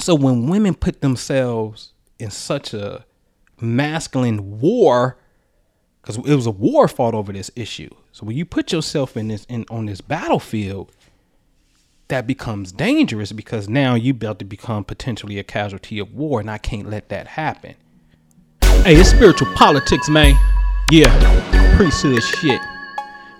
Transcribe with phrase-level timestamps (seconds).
[0.00, 3.04] So when women put themselves in such a
[3.60, 5.18] masculine war,
[6.00, 7.90] because it was a war fought over this issue.
[8.12, 10.92] So when you put yourself in this in on this battlefield,
[12.08, 16.50] that becomes dangerous because now you about to become potentially a casualty of war, and
[16.50, 17.74] I can't let that happen.
[18.84, 20.34] Hey, it's spiritual politics, man.
[20.90, 22.60] Yeah, priesthood shit.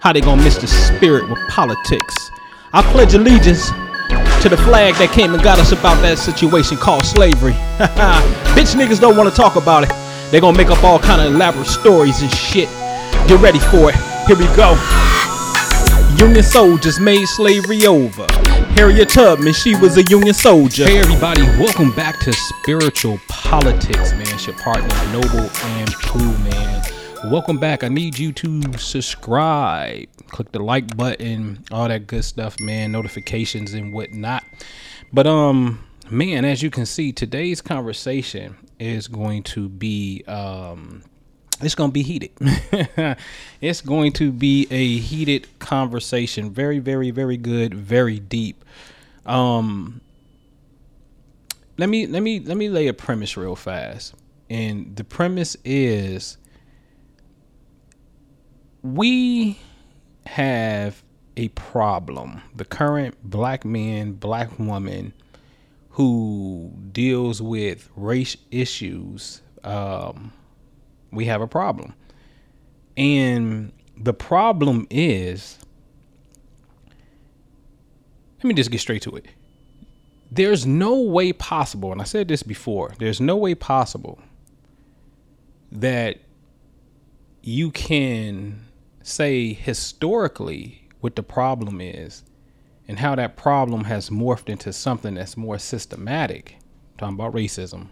[0.00, 2.30] How they gonna miss the spirit with politics?
[2.72, 3.70] I pledge allegiance
[4.42, 7.52] to the flag that came and got us about that situation called slavery.
[8.54, 9.90] Bitch niggas don't want to talk about it.
[10.30, 12.68] They gonna make up all kind of elaborate stories and shit.
[13.26, 13.96] Get ready for it.
[14.26, 14.78] Here we go.
[16.22, 18.26] Union soldiers made slavery over.
[18.78, 20.84] Harriet Tubman, she was a Union soldier.
[20.84, 24.22] Hey everybody, welcome back to Spiritual Politics, man.
[24.22, 26.77] It's your partner, Noble Anpu, man.
[27.24, 27.82] Welcome back.
[27.82, 30.06] I need you to subscribe.
[30.28, 32.92] Click the like button, all that good stuff, man.
[32.92, 34.44] Notifications and whatnot.
[35.12, 41.02] But um, man, as you can see, today's conversation is going to be um
[41.60, 42.30] it's going to be heated.
[43.60, 46.52] it's going to be a heated conversation.
[46.52, 48.64] Very, very, very good, very deep.
[49.26, 50.00] Um,
[51.78, 54.14] let me let me let me lay a premise real fast.
[54.48, 56.38] And the premise is
[58.82, 59.58] we
[60.26, 61.02] have
[61.36, 62.42] a problem.
[62.54, 65.12] The current black man, black woman
[65.90, 70.32] who deals with race issues, um,
[71.10, 71.94] we have a problem.
[72.96, 75.58] And the problem is,
[78.38, 79.26] let me just get straight to it.
[80.30, 84.20] There's no way possible, and I said this before, there's no way possible
[85.72, 86.18] that
[87.42, 88.67] you can
[89.08, 92.24] say historically what the problem is
[92.86, 96.56] and how that problem has morphed into something that's more systematic.
[96.96, 97.88] Talking about racism.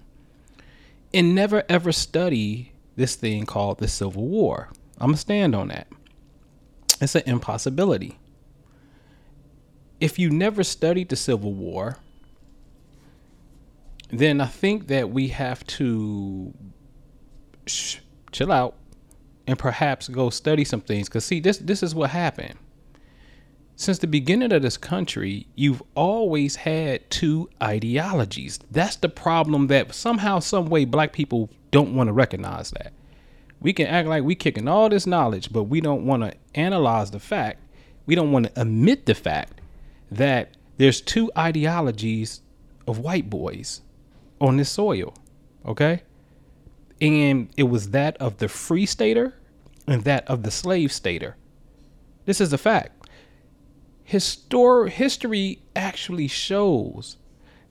[1.14, 4.70] And never ever study this thing called the Civil War.
[4.98, 5.86] I'm gonna stand on that.
[7.00, 8.18] It's an impossibility.
[10.00, 11.98] If you never studied the Civil War,
[14.08, 16.54] then I think that we have to
[17.66, 18.74] chill out
[19.46, 21.08] and perhaps go study some things.
[21.08, 22.58] Because see, this this is what happened.
[23.78, 28.58] Since the beginning of this country, you've always had two ideologies.
[28.70, 32.94] That's the problem that somehow, some way, black people don't want to recognize that.
[33.60, 37.10] We can act like we're kicking all this knowledge, but we don't want to analyze
[37.10, 37.60] the fact.
[38.06, 39.60] We don't want to admit the fact
[40.10, 42.40] that there's two ideologies
[42.86, 43.82] of white boys
[44.40, 45.14] on this soil.
[45.66, 46.02] Okay?
[47.00, 49.34] And it was that of the free stater
[49.86, 51.36] and that of the slave stater.
[52.24, 53.08] This is a fact.
[54.08, 57.16] Histor- history actually shows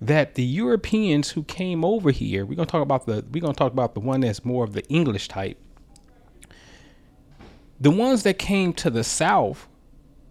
[0.02, 3.72] that the Europeans who came over here, we're gonna talk about the we're gonna talk
[3.72, 5.58] about the one that's more of the English type.
[7.80, 9.68] The ones that came to the south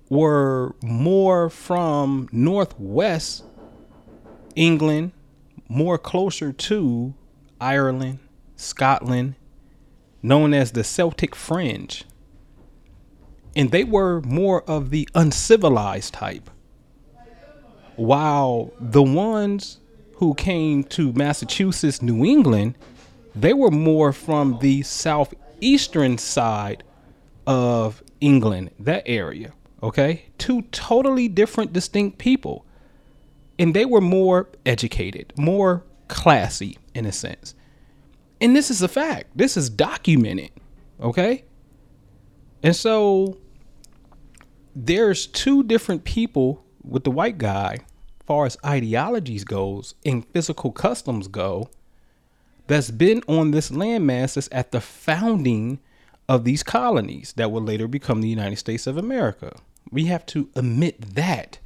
[0.09, 3.45] were more from northwest
[4.55, 5.13] England,
[5.69, 7.15] more closer to
[7.61, 8.19] Ireland,
[8.57, 9.35] Scotland,
[10.23, 12.05] known as the Celtic fringe.
[13.57, 16.51] And they were more of the uncivilized type.
[17.97, 19.79] While the ones
[20.17, 22.77] who came to Massachusetts, New England,
[23.35, 26.83] they were more from the southeastern side
[27.47, 29.53] of England, that area.
[29.83, 30.27] Okay?
[30.39, 32.65] Two totally different, distinct people.
[33.59, 37.55] And they were more educated, more classy in a sense.
[38.45, 39.31] And this is a fact.
[39.35, 40.51] This is documented.
[41.01, 41.45] Okay?
[42.63, 43.39] And so
[44.77, 47.79] there's two different people with the white guy,
[48.27, 51.71] far as ideologies goes and physical customs go,
[52.67, 55.81] that's been on this landmass that's at the founding
[56.29, 59.57] of these colonies that will later become the United States of America.
[59.91, 61.61] We have to admit that.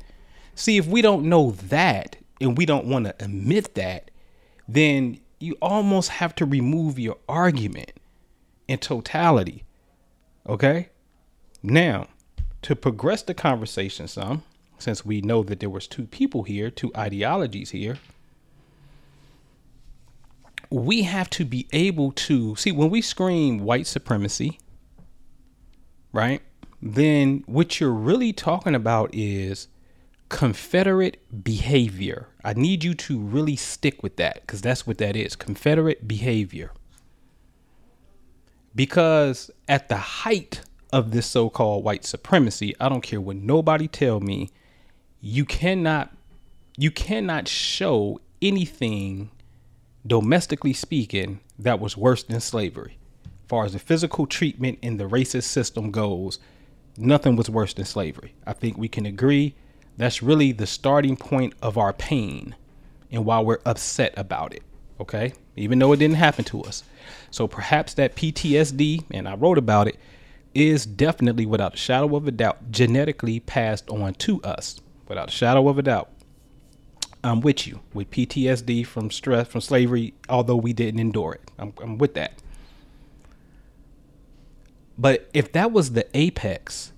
[0.54, 4.12] See, if we don't know that and we don't want to admit that,
[4.68, 7.92] then you almost have to remove your argument
[8.66, 9.64] in totality.
[10.48, 10.88] Okay?
[11.62, 12.08] Now,
[12.62, 14.42] to progress the conversation some,
[14.78, 17.98] since we know that there was two people here, two ideologies here,
[20.70, 24.58] we have to be able to see when we scream white supremacy,
[26.12, 26.42] right?
[26.82, 29.68] Then what you're really talking about is
[30.28, 32.28] Confederate behavior.
[32.44, 36.72] I need you to really stick with that because that's what that is Confederate behavior.
[38.74, 40.60] Because at the height
[40.92, 44.50] of this so called white supremacy, I don't care what nobody tell me,
[45.20, 46.14] you cannot
[46.76, 49.30] you cannot show anything
[50.06, 52.98] domestically speaking that was worse than slavery.
[53.24, 56.38] As far as the physical treatment in the racist system goes,
[56.96, 58.34] nothing was worse than slavery.
[58.46, 59.56] I think we can agree
[59.98, 62.54] that's really the starting point of our pain
[63.10, 64.62] and why we're upset about it.
[65.00, 65.32] Okay.
[65.56, 66.84] Even though it didn't happen to us.
[67.30, 69.96] So perhaps that PTSD, and I wrote about it,
[70.54, 74.80] is definitely without a shadow of a doubt genetically passed on to us.
[75.08, 76.10] Without a shadow of a doubt.
[77.24, 81.50] I'm with you with PTSD from stress from slavery, although we didn't endure it.
[81.58, 82.34] I'm, I'm with that.
[84.96, 86.92] But if that was the apex,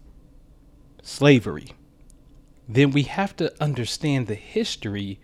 [1.02, 1.72] slavery,
[2.74, 5.20] then we have to understand the history,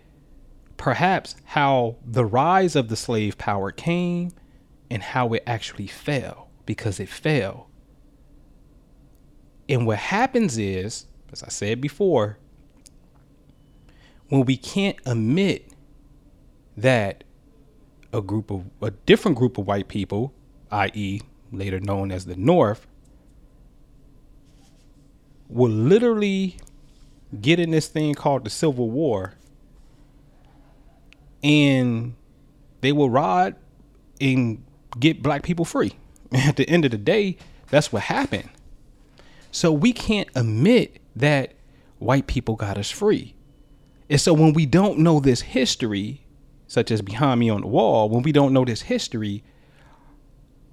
[0.75, 4.31] perhaps how the rise of the slave power came
[4.89, 7.69] and how it actually fell, because it fell.
[9.69, 12.37] And what happens is, as I said before,
[14.29, 15.71] when we can't admit
[16.75, 17.23] that
[18.13, 20.33] a group of a different group of white people,
[20.71, 21.21] i.e.,
[21.51, 22.87] later known as the North,
[25.49, 26.57] will literally
[27.41, 29.33] get in this thing called the Civil War
[31.43, 32.15] and
[32.81, 33.55] they will ride
[34.19, 34.63] and
[34.99, 35.93] get black people free.
[36.31, 37.37] At the end of the day,
[37.69, 38.49] that's what happened.
[39.51, 41.53] So we can't admit that
[41.99, 43.33] white people got us free.
[44.09, 46.25] And so when we don't know this history,
[46.67, 49.43] such as behind me on the wall, when we don't know this history,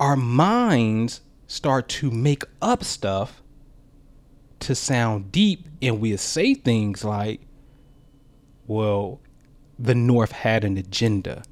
[0.00, 3.42] our minds start to make up stuff
[4.64, 7.40] to sound deep and we'll say things like
[8.66, 9.20] well
[9.78, 11.42] the north had an agenda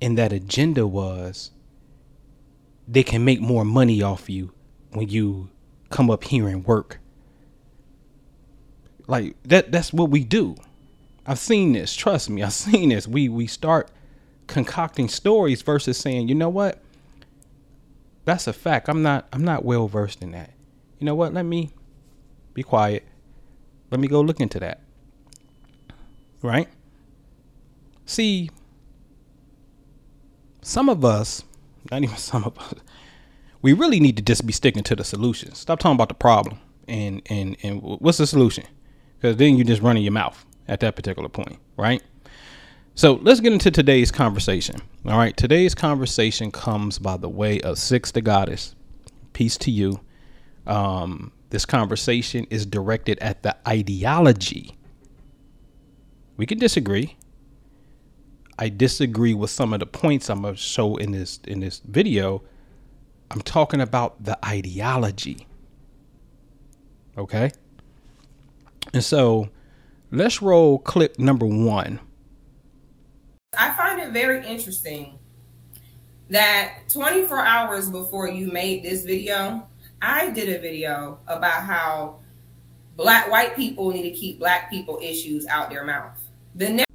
[0.00, 1.50] and that agenda was
[2.86, 4.52] they can make more money off you
[4.90, 5.48] when you
[5.90, 6.98] come up here and work
[9.06, 10.56] like that that's what we do
[11.26, 13.90] i've seen this trust me i've seen this we we start
[14.46, 16.80] concocting stories versus saying you know what
[18.24, 18.88] that's a fact.
[18.88, 20.50] I'm not I'm not well versed in that.
[20.98, 21.34] You know what?
[21.34, 21.72] Let me
[22.54, 23.04] be quiet.
[23.90, 24.80] Let me go look into that.
[26.42, 26.68] Right?
[28.06, 28.50] See,
[30.62, 31.44] some of us,
[31.90, 32.74] not even some of us,
[33.62, 35.54] we really need to just be sticking to the solution.
[35.54, 38.64] Stop talking about the problem and and and what's the solution?
[39.16, 42.02] Because then you're just running your mouth at that particular point, right?
[42.94, 44.76] So let's get into today's conversation.
[45.06, 45.36] All right.
[45.36, 48.74] Today's conversation comes by the way of Six the Goddis.
[49.32, 50.00] Peace to you.
[50.66, 54.76] Um, this conversation is directed at the ideology.
[56.36, 57.16] We can disagree.
[58.58, 62.42] I disagree with some of the points I'm gonna show in this in this video.
[63.30, 65.46] I'm talking about the ideology.
[67.16, 67.52] Okay?
[68.92, 69.48] And so
[70.10, 72.00] let's roll clip number one.
[73.56, 75.20] I find it very interesting
[76.30, 79.68] that 24 hours before you made this video,
[80.04, 82.20] I did a video about how
[82.94, 86.18] black white people need to keep black people issues out their mouth.
[86.54, 86.90] The next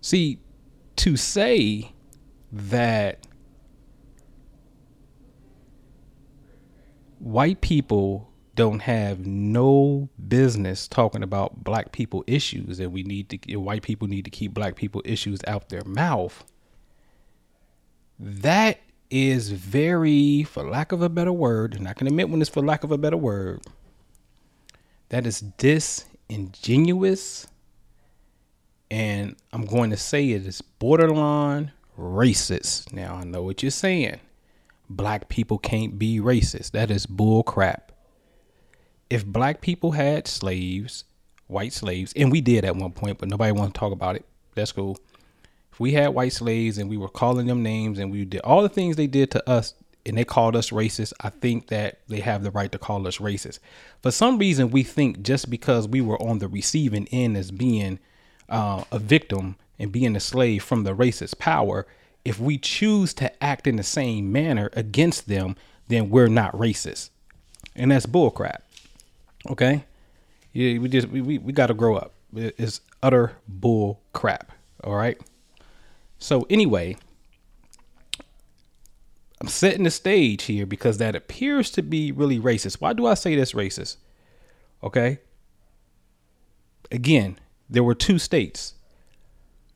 [0.00, 0.38] See,
[0.96, 1.92] to say
[2.52, 3.26] that
[7.18, 13.56] white people don't have no business talking about black people issues and we need to
[13.56, 16.44] white people need to keep black people issues out their mouth
[18.18, 18.78] that
[19.10, 22.62] is very for lack of a better word and i can admit when it's for
[22.62, 23.60] lack of a better word
[25.10, 27.46] that is disingenuous
[28.90, 34.18] and i'm going to say it is borderline racist now i know what you're saying
[34.88, 37.86] black people can't be racist that is bull crap
[39.10, 41.04] if black people had slaves,
[41.46, 44.24] white slaves, and we did at one point, but nobody wants to talk about it.
[44.54, 44.98] That's cool.
[45.76, 48.62] If we had white slaves and we were calling them names and we did all
[48.62, 49.74] the things they did to us
[50.06, 53.18] and they called us racist, I think that they have the right to call us
[53.18, 53.58] racist.
[54.02, 57.98] For some reason, we think just because we were on the receiving end as being
[58.48, 61.86] uh, a victim and being a slave from the racist power,
[62.24, 65.56] if we choose to act in the same manner against them,
[65.88, 67.10] then we're not racist.
[67.74, 68.60] And that's bullcrap.
[69.50, 69.84] Okay,
[70.54, 72.14] yeah, we just we we, we got to grow up.
[72.34, 74.52] It's utter bull crap.
[74.82, 75.20] All right.
[76.18, 76.96] So anyway,
[79.40, 82.80] I'm setting the stage here because that appears to be really racist.
[82.80, 83.96] Why do I say this racist?
[84.82, 85.18] Okay.
[86.90, 88.74] Again, there were two states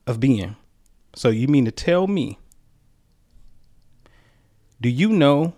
[0.06, 0.56] of being.
[1.14, 2.38] So you mean to tell me?
[4.80, 5.54] Do you know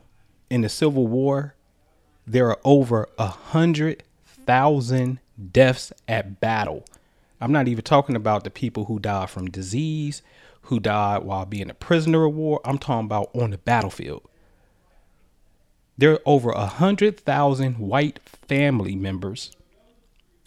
[0.50, 1.54] in the Civil War
[2.26, 5.18] there are over a hundred thousand
[5.50, 6.84] deaths at battle.
[7.40, 10.22] I'm not even talking about the people who died from disease,
[10.62, 12.60] who died while being a prisoner of war.
[12.64, 14.22] I'm talking about on the battlefield.
[15.98, 19.52] There are over a hundred thousand white family members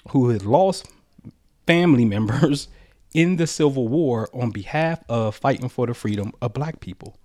[0.10, 0.88] who had lost
[1.68, 2.68] family members
[3.14, 7.18] in the Civil War on behalf of fighting for the freedom of black people.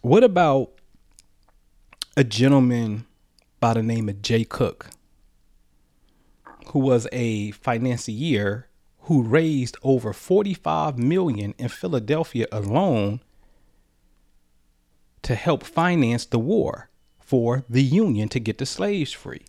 [0.00, 0.72] What about
[2.16, 3.06] a gentleman
[3.60, 4.90] by the name of Jay Cooke,
[6.68, 8.66] who was a financier
[9.02, 13.20] who raised over 45 million in Philadelphia alone
[15.22, 19.44] to help finance the war for the Union to get the slaves free.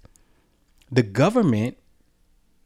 [0.92, 1.78] The government,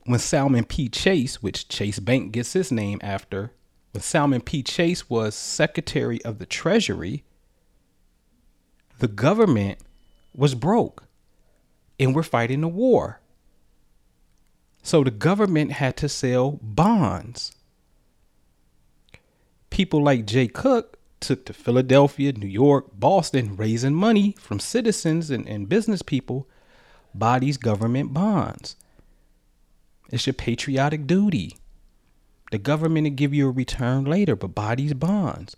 [0.05, 0.89] when Salmon P.
[0.89, 3.51] Chase, which Chase Bank gets his name after,
[3.91, 4.63] when Salmon P.
[4.63, 7.23] Chase was Secretary of the Treasury,
[8.99, 9.79] the government
[10.33, 11.03] was broke
[11.99, 13.19] and we're fighting a war.
[14.87, 17.51] So the government had to sell bonds.
[19.69, 25.45] People like Jay Cooke took to Philadelphia, New York, Boston, raising money from citizens and,
[25.45, 26.47] and business people,
[27.13, 28.77] buy these government bonds.
[30.09, 31.57] It's your patriotic duty.
[32.53, 35.57] The government will give you a return later, but buy these bonds.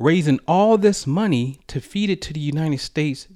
[0.00, 3.28] Raising all this money to feed it to the United States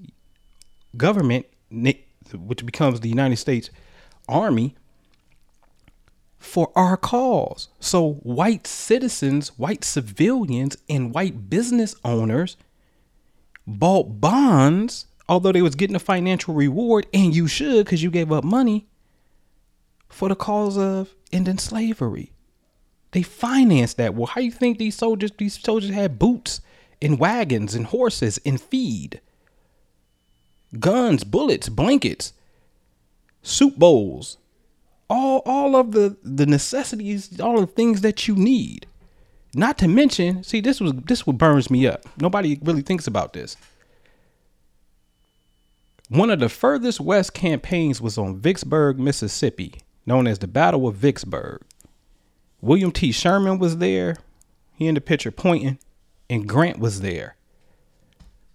[0.96, 3.70] government, which becomes the United States
[4.28, 4.74] Army,
[6.38, 7.68] for our cause.
[7.80, 12.56] So, white citizens, white civilians, and white business owners
[13.66, 18.32] bought bonds, although they was getting a financial reward, and you should because you gave
[18.32, 18.86] up money
[20.08, 22.32] for the cause of ending slavery.
[23.12, 24.14] They financed that.
[24.14, 26.60] Well, how you think these soldiers these soldiers had boots
[27.00, 29.20] and wagons and horses and feed?
[30.78, 32.34] Guns, bullets, blankets,
[33.42, 34.36] soup bowls,
[35.10, 38.86] all all of the the necessities, all the things that you need.
[39.54, 42.04] Not to mention, see, this was this what burns me up.
[42.20, 43.56] Nobody really thinks about this.
[46.08, 49.74] One of the furthest west campaigns was on Vicksburg, Mississippi,
[50.06, 51.62] known as the Battle of Vicksburg.
[52.60, 53.12] William T.
[53.12, 54.16] Sherman was there.
[54.74, 55.78] He in the picture pointing,
[56.30, 57.36] and Grant was there.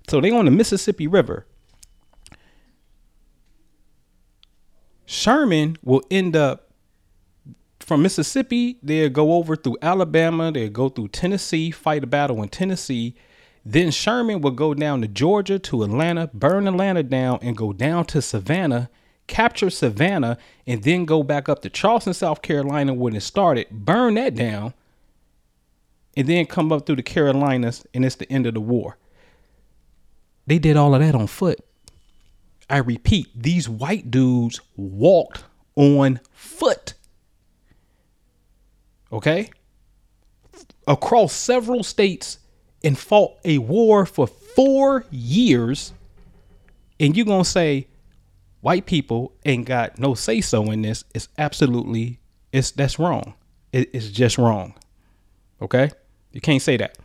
[0.07, 1.45] So they on the Mississippi River.
[5.05, 6.71] Sherman will end up
[7.79, 12.49] from Mississippi, they'll go over through Alabama, they'll go through Tennessee, fight a battle in
[12.49, 13.15] Tennessee.
[13.65, 18.05] Then Sherman will go down to Georgia to Atlanta, burn Atlanta down, and go down
[18.05, 18.89] to Savannah,
[19.27, 24.15] capture Savannah, and then go back up to Charleston, South Carolina when it started, burn
[24.15, 24.73] that down,
[26.15, 28.97] and then come up through the Carolinas, and it's the end of the war.
[30.45, 31.59] They did all of that on foot.
[32.73, 35.43] I repeat, these white dudes walked
[35.75, 36.95] on foot.
[39.11, 39.51] Okay?
[40.87, 42.39] Across several states
[42.83, 45.93] and fought a war for four years.
[46.99, 47.85] And you're going to say
[48.61, 51.03] white people ain't got no say so in this.
[51.13, 53.35] It's absolutely, it's that's wrong.
[53.71, 54.73] It, it's just wrong.
[55.61, 55.91] Okay?
[56.31, 56.97] You can't say that.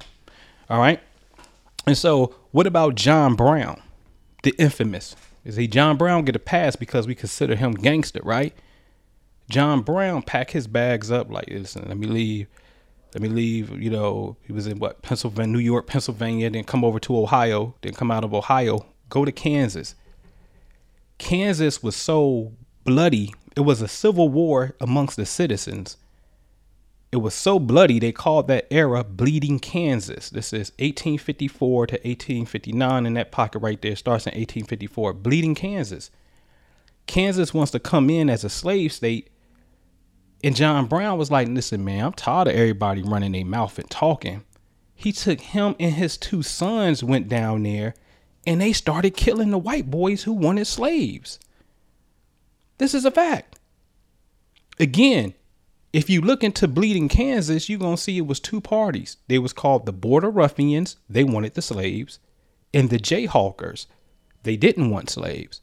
[0.71, 1.01] All right?
[1.87, 3.83] And so, what about John Brown,
[4.43, 5.15] the infamous?
[5.49, 8.55] Is he John Brown get a pass because we consider him gangster, right?
[9.49, 12.49] John Brown pack his bags up like, listen, let me leave.
[13.15, 13.71] Let me leave.
[13.83, 17.75] You know, he was in what Pennsylvania, New York, Pennsylvania, then come over to Ohio,
[17.81, 19.95] then come out of Ohio, go to Kansas.
[21.17, 22.53] Kansas was so
[22.85, 23.35] bloody.
[23.57, 25.97] It was a civil war amongst the citizens
[27.11, 30.29] it was so bloody they called that era bleeding kansas.
[30.29, 36.11] This is 1854 to 1859 in that pocket right there starts in 1854 bleeding kansas.
[37.07, 39.31] Kansas wants to come in as a slave state
[40.45, 43.89] and john brown was like listen man i'm tired of everybody running their mouth and
[43.89, 44.45] talking.
[44.95, 47.95] He took him and his two sons went down there
[48.47, 51.39] and they started killing the white boys who wanted slaves.
[52.77, 53.59] This is a fact.
[54.79, 55.35] Again
[55.93, 59.17] if you look into bleeding kansas you're going to see it was two parties.
[59.27, 62.19] They was called the border ruffians they wanted the slaves
[62.75, 63.87] and the jayhawkers
[64.43, 65.61] they didn't want slaves.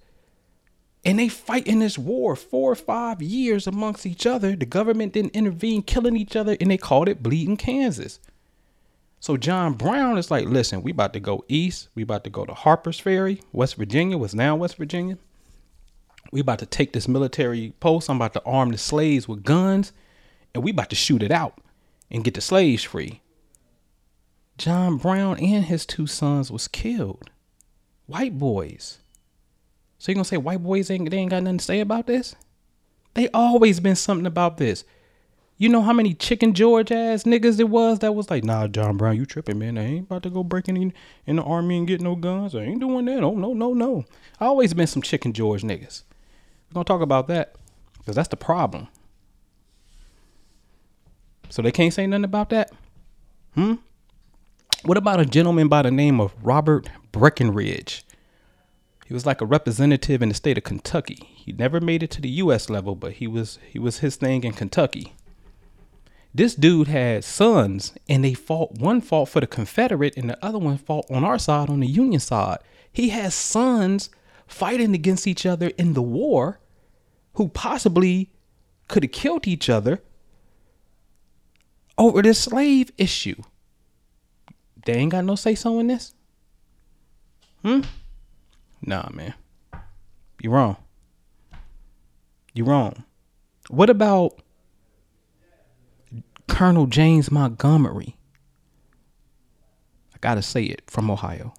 [1.03, 4.55] And they fight in this war four or five years amongst each other.
[4.55, 8.19] The government didn't intervene killing each other and they called it bleeding kansas.
[9.19, 11.89] So john brown is like listen we about to go east.
[11.93, 15.19] We about to go to harpers ferry west virginia was now west virginia.
[16.31, 18.09] We about to take this military post.
[18.09, 19.93] I'm about to arm the slaves with guns
[20.55, 21.59] and we about to shoot it out
[22.09, 23.21] and get the slaves free.
[24.57, 27.29] John Brown and his two sons was killed.
[28.07, 28.99] White boys.
[29.99, 32.35] So you gonna say white boys ain't they ain't got nothing to say about this?
[33.15, 34.85] They always been something about this.
[35.57, 38.97] You know how many chicken George ass niggas it was that was like, nah, John
[38.97, 39.77] Brown, you tripping, man.
[39.77, 40.93] I ain't about to go breaking in,
[41.25, 42.55] in the army and get no guns.
[42.55, 43.23] I ain't doing that.
[43.23, 44.03] Oh, no, no, no.
[44.39, 46.03] I Always been some chicken George niggas.
[46.69, 47.55] We're going to talk about that
[47.97, 48.89] because that's the problem.
[51.49, 52.71] So they can't say nothing about that?
[53.53, 53.75] Hmm?
[54.83, 58.03] What about a gentleman by the name of Robert Breckinridge?
[59.05, 61.29] He was like a representative in the state of Kentucky.
[61.35, 64.43] He never made it to the US level, but he was he was his thing
[64.43, 65.13] in Kentucky
[66.35, 70.59] this dude had sons and they fought one fought for the confederate and the other
[70.59, 72.57] one fought on our side on the union side
[72.91, 74.09] he has sons
[74.45, 76.59] fighting against each other in the war
[77.35, 78.29] who possibly
[78.89, 80.03] could have killed each other
[81.97, 83.41] over this slave issue.
[84.85, 86.13] They ain't got no say so in this?
[87.63, 87.81] Hmm?
[88.81, 89.33] Nah man.
[90.41, 90.77] You're wrong.
[92.53, 93.03] You're wrong.
[93.69, 94.41] What about
[96.47, 98.15] Colonel James Montgomery,
[100.13, 101.53] I gotta say it, from Ohio,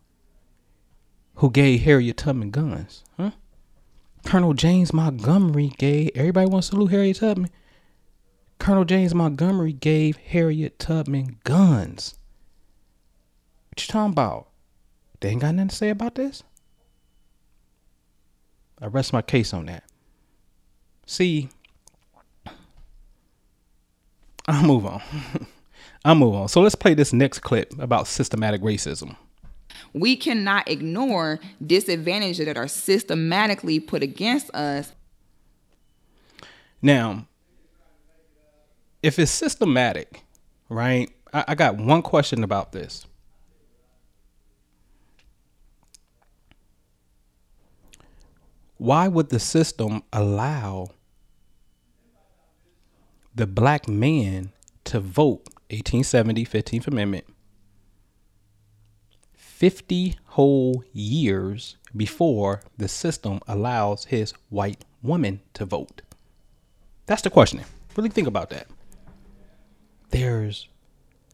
[1.34, 3.32] who gave Harriet Tubman guns, huh?
[4.24, 7.50] Colonel James Montgomery gave, everybody wants to salute Harriet Tubman.
[8.58, 12.14] Colonel James Montgomery gave Harriet Tubman guns.
[13.70, 14.48] What you talking about?
[15.20, 16.42] They ain't got nothing to say about this?
[18.80, 19.84] I rest my case on that.
[21.06, 21.48] See,
[24.46, 25.02] I'll move on.
[26.04, 26.48] I'll move on.
[26.48, 29.16] So let's play this next clip about systematic racism.
[29.92, 34.92] We cannot ignore disadvantages that are systematically put against us.
[36.82, 37.26] Now,
[39.06, 40.22] if it's systematic,
[40.68, 41.08] right?
[41.32, 43.06] I, I got one question about this.
[48.78, 50.88] Why would the system allow
[53.32, 54.50] the black man
[54.84, 57.25] to vote 1870 15th amendment
[59.34, 66.02] 50 whole years before the system allows his white woman to vote
[67.06, 67.60] that's the question
[67.97, 68.69] really think about that
[70.10, 70.69] there's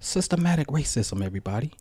[0.01, 1.73] systematic racism everybody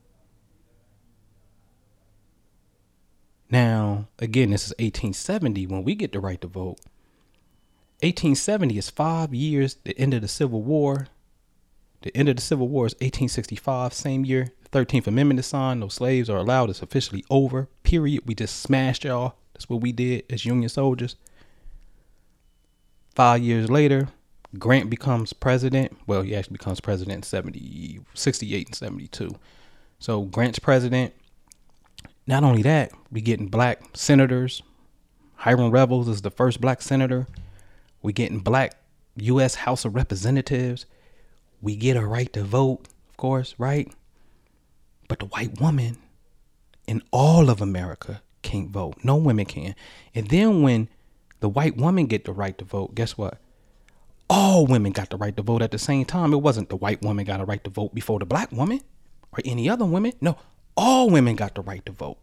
[3.49, 6.79] now again this is 1870 when we get the right to vote
[8.01, 11.05] 1870 is five years, the end of the Civil War.
[12.01, 14.53] The end of the Civil War is 1865, same year.
[14.71, 15.81] 13th Amendment is signed.
[15.81, 16.71] No slaves are allowed.
[16.71, 17.69] It's officially over.
[17.83, 18.23] Period.
[18.25, 19.35] We just smashed y'all.
[19.53, 21.15] That's what we did as Union soldiers.
[23.13, 24.07] Five years later,
[24.57, 25.97] Grant becomes president.
[26.07, 29.35] Well, he actually becomes president in 70, 68 and 72.
[29.99, 31.13] So Grant's president.
[32.27, 34.61] Not only that, we getting black senators.
[35.35, 37.27] Hiram Revels is the first black senator.
[38.01, 38.75] We getting black
[39.15, 39.55] U.S.
[39.55, 40.85] House of Representatives.
[41.61, 43.91] We get a right to vote, of course, right?
[45.07, 45.97] But the white woman
[46.87, 48.95] in all of America can't vote.
[49.03, 49.75] No women can.
[50.13, 50.89] And then when
[51.39, 53.37] the white woman get the right to vote, guess what?
[54.33, 56.31] All women got the right to vote at the same time.
[56.31, 58.79] It wasn't the white woman got a right to vote before the black woman
[59.33, 60.13] or any other women.
[60.21, 60.37] No,
[60.77, 62.17] all women got the right to vote.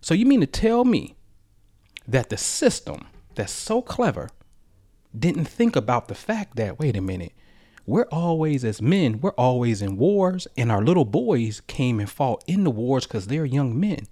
[0.00, 1.16] So you mean to tell me
[2.08, 4.30] that the system that's so clever
[5.14, 7.34] didn't think about the fact that, wait a minute,
[7.84, 12.42] we're always, as men, we're always in wars, and our little boys came and fought
[12.46, 14.08] in the wars because they're young men.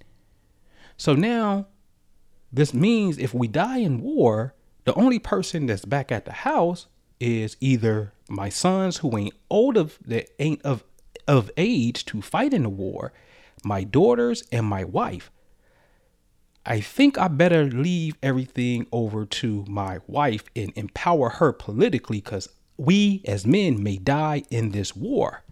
[0.97, 1.65] So now,
[2.51, 6.85] this means if we die in war, the only person that's back at the house
[7.23, 10.83] is either my sons who ain't old of that ain't of
[11.27, 13.13] of age to fight in the war,
[13.63, 15.31] my daughters and my wife.
[16.65, 22.49] I think I better leave everything over to my wife and empower her politically because
[22.77, 25.43] we as men may die in this war.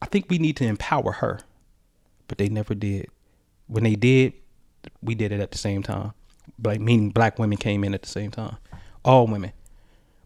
[0.00, 1.40] I think we need to empower her,
[2.28, 3.08] but they never did.
[3.66, 4.34] When they did,
[5.02, 6.12] we did it at the same time.
[6.62, 8.56] Like meaning black women came in at the same time,
[9.04, 9.52] all women.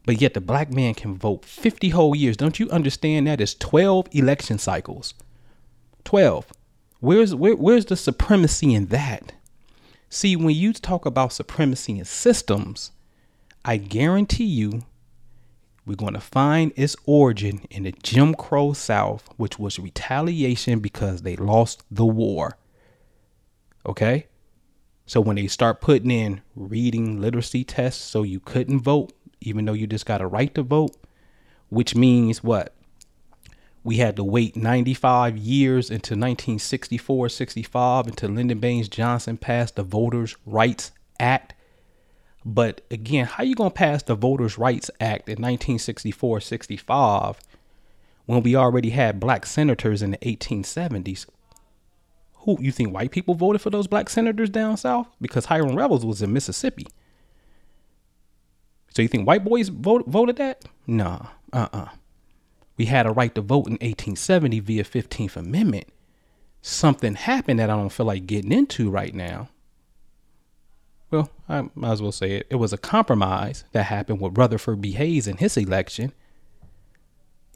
[0.04, 2.36] But yet the black man can vote 50 whole years.
[2.36, 5.14] Don't you understand that is 12 election cycles?
[6.04, 6.52] 12.
[7.00, 9.32] Where's where, where's the supremacy in that?
[10.08, 12.92] See, when you talk about supremacy in systems,
[13.64, 14.82] I guarantee you
[15.84, 21.22] we're going to find its origin in the Jim Crow South, which was retaliation because
[21.22, 22.56] they lost the war.
[23.84, 24.26] Okay?
[25.06, 29.72] So when they start putting in reading literacy tests so you couldn't vote, even though
[29.72, 30.96] you just got a right to vote,
[31.68, 32.74] which means what?
[33.84, 39.84] We had to wait 95 years until 1964 65 until Lyndon Baines Johnson passed the
[39.84, 40.90] Voters' Rights
[41.20, 41.54] Act.
[42.44, 47.36] But again, how you gonna pass the Voters' Rights Act in 1964-65
[48.26, 51.26] when we already had black senators in the 1870s?
[52.46, 55.08] Who you think white people voted for those black senators down south?
[55.20, 56.86] Because Hiram Revels was in Mississippi.
[58.94, 60.64] So you think white boys vote, voted that?
[60.86, 61.88] Nah, uh-uh.
[62.76, 65.88] We had a right to vote in 1870 via 15th Amendment.
[66.62, 69.48] Something happened that I don't feel like getting into right now.
[71.10, 72.46] Well, I might as well say it.
[72.48, 74.92] It was a compromise that happened with Rutherford B.
[74.92, 76.12] Hayes in his election.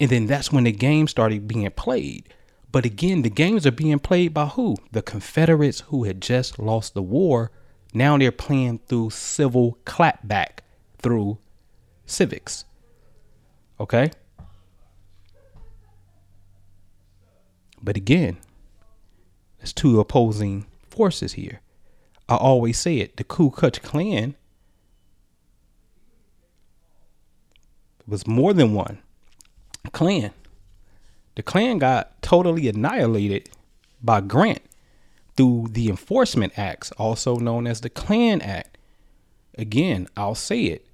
[0.00, 2.34] And then that's when the game started being played.
[2.72, 4.76] But again, the games are being played by who?
[4.92, 7.50] The Confederates who had just lost the war.
[7.92, 10.60] Now they're playing through civil clapback
[10.98, 11.38] through
[12.06, 12.64] civics.
[13.80, 14.10] Okay?
[17.82, 18.36] But again,
[19.58, 21.60] there's two opposing forces here.
[22.28, 24.36] I always say it the Ku Klux Klan
[28.06, 28.98] was more than one
[29.92, 30.32] Klan.
[31.40, 33.48] The Klan got totally annihilated
[34.02, 34.60] by Grant
[35.38, 38.76] through the Enforcement Acts, also known as the Klan Act.
[39.56, 40.86] Again, I'll say it.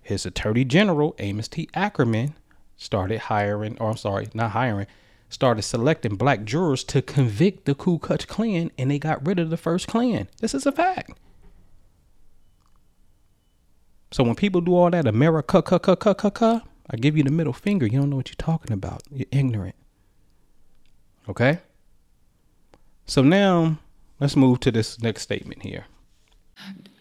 [0.00, 1.68] His Attorney General, Amos T.
[1.74, 2.32] Akerman,
[2.78, 4.86] started hiring, or I'm sorry, not hiring,
[5.28, 9.50] started selecting black jurors to convict the Ku Klux Klan, and they got rid of
[9.50, 10.28] the first Klan.
[10.40, 11.12] This is a fact.
[14.12, 17.22] So when people do all that America, ca, ca, ca, ca, ca, I give you
[17.22, 17.84] the middle finger.
[17.84, 19.02] You don't know what you're talking about.
[19.10, 19.74] You're ignorant.
[21.30, 21.60] Okay?
[23.06, 23.78] So now
[24.18, 25.86] let's move to this next statement here.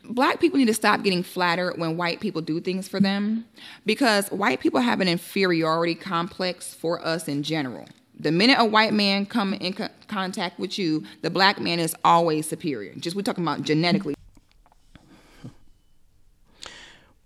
[0.05, 3.45] Black people need to stop getting flattered when white people do things for them
[3.85, 7.87] because white people have an inferiority complex for us in general.
[8.19, 11.95] The minute a white man come in co- contact with you, the black man is
[12.03, 12.93] always superior.
[12.95, 14.15] Just we're talking about genetically.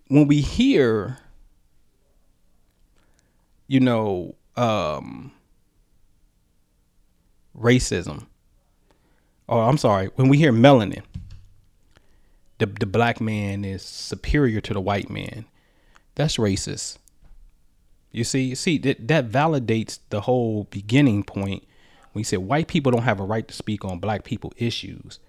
[0.07, 1.19] When we hear
[3.67, 5.31] you know, um,
[7.57, 8.27] racism.
[9.47, 10.09] Oh, I'm sorry.
[10.15, 11.03] When we hear melanin,
[12.59, 15.45] the the black man is superior to the white man.
[16.15, 16.97] That's racist.
[18.11, 21.63] You see, you see that that validates the whole beginning point.
[22.11, 25.19] When you said white people don't have a right to speak on black people issues.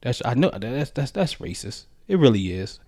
[0.00, 1.84] That's I know that's that's that's racist.
[2.08, 2.80] It really is.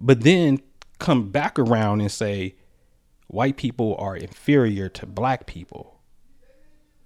[0.00, 0.60] But then
[0.98, 2.54] come back around and say
[3.26, 5.91] white people are inferior to black people.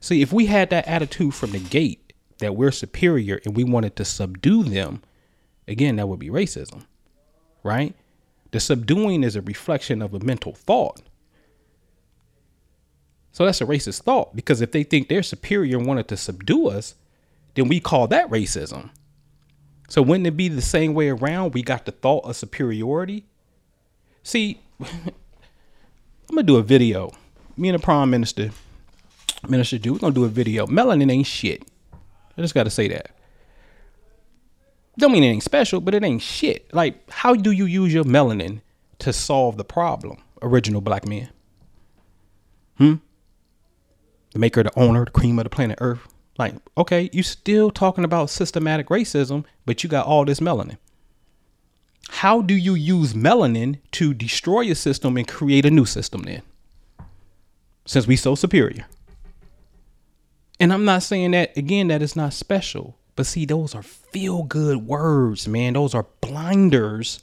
[0.07, 3.97] See, if we had that attitude from the gate that we're superior and we wanted
[3.97, 5.03] to subdue them,
[5.67, 6.85] again, that would be racism,
[7.65, 7.93] right?
[8.53, 11.03] The subduing is a reflection of a mental thought.
[13.33, 16.69] So that's a racist thought because if they think they're superior and wanted to subdue
[16.69, 16.95] us,
[17.57, 18.91] then we call that racism.
[19.89, 21.53] So wouldn't it be the same way around?
[21.53, 23.27] We got the thought of superiority.
[24.23, 24.87] See, I'm
[26.31, 27.11] gonna do a video.
[27.57, 28.53] Me and the prime minister,
[29.49, 30.67] Minister Jew, we're gonna do a video.
[30.67, 31.63] Melanin ain't shit.
[32.37, 33.11] I just gotta say that.
[34.99, 36.73] Don't mean ain't special, but it ain't shit.
[36.73, 38.63] Like, how do you use your melanin
[39.01, 40.19] to solve the problem?
[40.43, 41.29] Original black men.
[42.79, 42.95] Hmm?
[44.33, 46.07] The maker, the owner, the cream of the planet Earth.
[46.39, 50.77] Like, okay, you still talking about systematic racism, but you got all this melanin.
[52.09, 56.43] How do you use melanin to destroy a system and create a new system then?
[57.87, 58.87] Since we so superior.
[60.59, 64.43] And I'm not saying that again that it's not special, but see those are feel
[64.43, 65.75] good words, man.
[65.75, 67.21] Those are blinders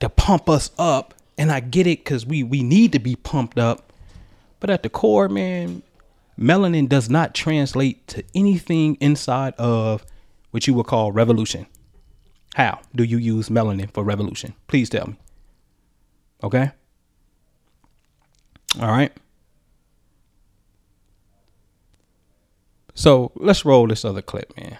[0.00, 1.14] to pump us up.
[1.38, 3.92] And I get it cuz we we need to be pumped up.
[4.58, 5.82] But at the core, man,
[6.38, 10.04] melanin does not translate to anything inside of
[10.50, 11.66] what you would call revolution.
[12.54, 14.54] How do you use melanin for revolution?
[14.66, 15.16] Please tell me.
[16.42, 16.70] Okay?
[18.80, 19.12] All right.
[22.96, 24.78] So let's roll this other clip, man.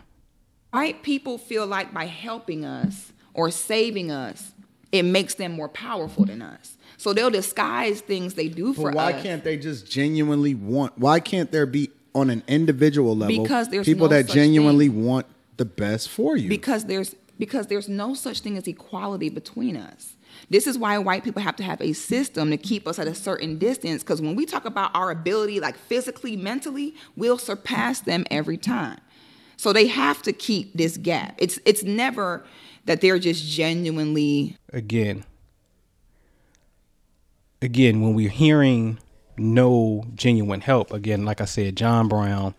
[0.72, 4.52] White people feel like by helping us or saving us,
[4.90, 6.76] it makes them more powerful than us.
[6.96, 9.22] So they'll disguise things they do for but why us.
[9.22, 10.98] can't they just genuinely want?
[10.98, 14.88] Why can't there be on an individual level Because there's people no that such genuinely
[14.88, 15.05] thing.
[15.05, 15.26] want
[15.59, 16.48] the best for you?
[16.48, 20.15] because there's because there's no such thing as equality between us.
[20.51, 23.14] This is why white people have to have a system to keep us at a
[23.14, 24.03] certain distance.
[24.03, 28.99] Because when we talk about our ability, like physically, mentally, we'll surpass them every time.
[29.57, 31.35] So they have to keep this gap.
[31.38, 32.44] It's it's never
[32.85, 35.25] that they're just genuinely Again.
[37.62, 38.99] Again, when we're hearing
[39.38, 42.55] no genuine help, again, like I said, John Brown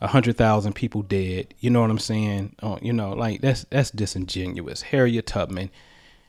[0.00, 1.54] a hundred thousand people dead.
[1.60, 2.54] You know what I'm saying?
[2.62, 4.82] Oh, you know, like that's that's disingenuous.
[4.82, 5.70] Harriet Tubman,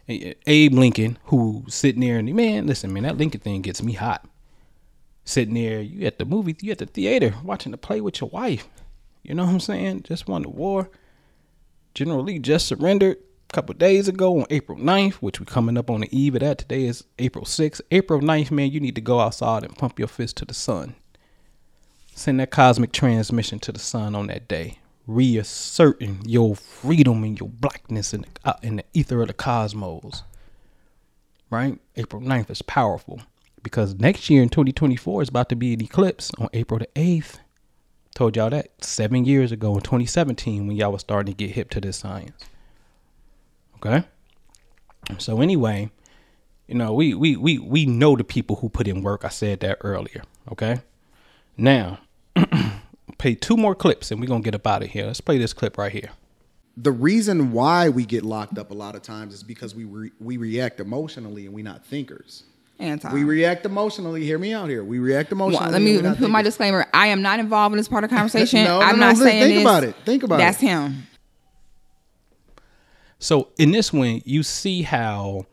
[0.07, 4.25] Abe Lincoln, who sitting there and man, listen, man, that Lincoln thing gets me hot.
[5.25, 8.29] Sitting there, you at the movie, you at the theater, watching the play with your
[8.29, 8.67] wife.
[9.23, 10.03] You know what I'm saying?
[10.03, 10.89] Just won the war.
[11.93, 13.17] General Lee just surrendered
[13.49, 16.41] a couple days ago on April 9th, which we're coming up on the eve of
[16.41, 16.59] that.
[16.59, 17.81] Today is April 6th.
[17.91, 20.95] April 9th, man, you need to go outside and pump your fist to the sun.
[22.15, 27.49] Send that cosmic transmission to the sun on that day, reasserting your freedom and your
[27.49, 30.23] blackness in the, uh, in the ether of the cosmos.
[31.49, 31.79] Right?
[31.95, 33.21] April 9th is powerful
[33.63, 37.39] because next year in 2024 is about to be an eclipse on April the 8th.
[38.13, 41.69] Told y'all that seven years ago in 2017 when y'all was starting to get hip
[41.71, 42.43] to this science.
[43.77, 44.03] Okay?
[45.19, 45.89] So anyway,
[46.67, 49.23] you know, we we we we know the people who put in work.
[49.23, 50.23] I said that earlier.
[50.51, 50.81] Okay?
[51.55, 51.99] Now,
[53.17, 55.05] play two more clips and we're gonna get up out of here.
[55.05, 56.09] Let's play this clip right here.
[56.75, 60.11] The reason why we get locked up a lot of times is because we re-
[60.19, 62.43] we react emotionally and we're not thinkers.
[62.79, 63.11] Anton.
[63.11, 64.23] We react emotionally.
[64.23, 64.83] Hear me out here.
[64.83, 65.63] We react emotionally.
[65.65, 66.85] Well, let me and we're not put my disclaimer.
[66.93, 68.63] I am not involved in this part of the conversation.
[68.63, 69.63] No, no, I'm no, not look, saying think this.
[69.63, 69.95] about it.
[70.05, 70.67] Think about That's it.
[70.67, 71.03] That's him.
[73.19, 75.47] So in this one, you see how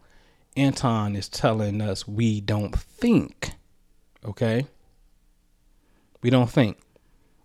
[0.56, 3.52] Anton is telling us we don't think.
[4.24, 4.66] Okay?
[6.22, 6.78] We don't think.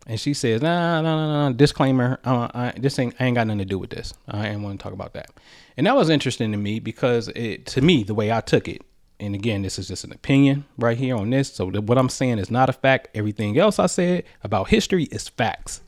[0.10, 3.45] And she says, nah, nah, nah, nah, disclaimer, uh, I, this ain't, I ain't got
[3.45, 4.12] nothing to do with this.
[4.28, 5.30] I ain't want to talk about that.
[5.78, 8.82] And that was interesting to me because it, to me, the way I took it,
[9.19, 11.54] and again, this is just an opinion right here on this.
[11.54, 13.10] So what I'm saying is not a fact.
[13.13, 15.82] Everything else I said about history is facts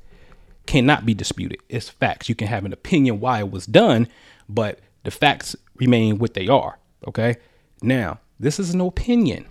[0.68, 1.60] cannot be disputed.
[1.68, 2.30] It's facts.
[2.30, 4.08] You can have an opinion why it was done,
[4.48, 6.78] but the facts remain what they are.
[7.08, 7.38] Okay.
[7.82, 9.48] Now, this is an opinion.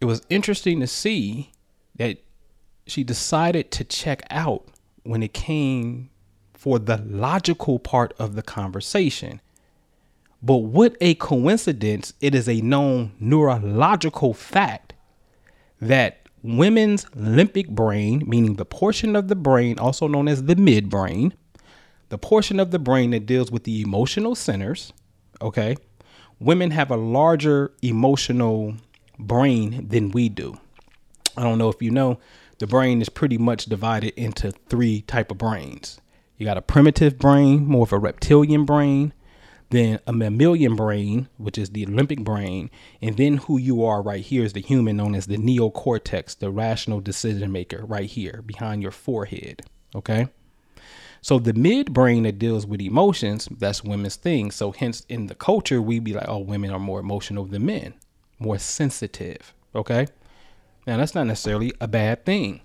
[0.00, 1.50] It was interesting to see
[1.96, 2.18] that
[2.86, 4.66] she decided to check out
[5.02, 6.10] when it came
[6.52, 9.40] for the logical part of the conversation.
[10.42, 14.92] But what a coincidence, it is a known neurological fact
[15.80, 21.32] that women's limbic brain, meaning the portion of the brain also known as the midbrain,
[22.10, 24.92] the portion of the brain that deals with the emotional centers,
[25.40, 25.76] okay?
[26.38, 28.74] Women have a larger emotional
[29.18, 30.58] brain than we do.
[31.36, 32.18] I don't know if you know,
[32.58, 36.00] the brain is pretty much divided into three type of brains.
[36.36, 39.12] You got a primitive brain, more of a reptilian brain,
[39.70, 42.70] then a mammalian brain, which is the limbic brain,
[43.02, 46.50] and then who you are right here is the human known as the neocortex, the
[46.50, 49.62] rational decision maker right here behind your forehead.
[49.94, 50.28] Okay.
[51.22, 54.50] So the midbrain that deals with emotions, that's women's thing.
[54.50, 57.94] So hence in the culture, we be like, oh, women are more emotional than men,
[58.38, 59.54] more sensitive.
[59.74, 60.06] Okay.
[60.86, 62.60] Now that's not necessarily a bad thing.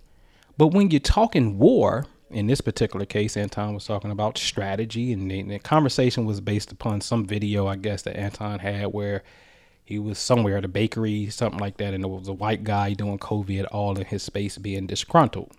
[0.58, 5.32] But when you're talking war, in this particular case, Anton was talking about strategy, and
[5.32, 9.24] the, the conversation was based upon some video, I guess, that Anton had where
[9.84, 12.94] he was somewhere at a bakery, something like that, and there was a white guy
[12.94, 15.52] doing COVID, all in his space being disgruntled.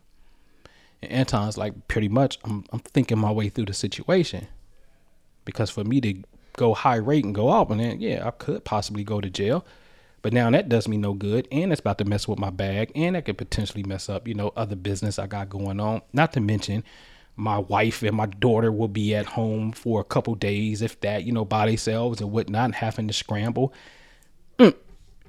[1.02, 4.46] And Anton's like, pretty much, I'm, I'm thinking my way through the situation.
[5.44, 6.22] Because for me to
[6.56, 9.64] go high rate and go up, and then, yeah, I could possibly go to jail.
[10.22, 12.92] But now that does me no good, and it's about to mess with my bag,
[12.94, 16.02] and that could potentially mess up, you know, other business I got going on.
[16.12, 16.84] Not to mention,
[17.36, 21.24] my wife and my daughter will be at home for a couple days, if that,
[21.24, 23.72] you know, by themselves and whatnot, having to scramble.
[24.58, 24.74] Mm.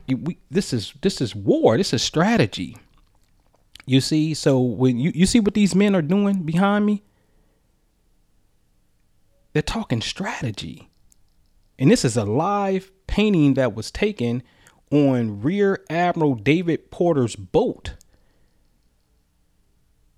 [0.08, 1.78] We, this is this is war.
[1.78, 2.76] This is strategy.
[3.86, 7.02] You see, so when you you see what these men are doing behind me,
[9.54, 10.90] they're talking strategy.
[11.80, 14.44] And this is a live painting that was taken
[14.92, 17.94] on Rear Admiral David Porter's boat.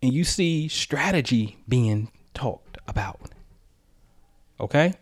[0.01, 3.31] And you see strategy being talked about.
[4.59, 4.95] Okay?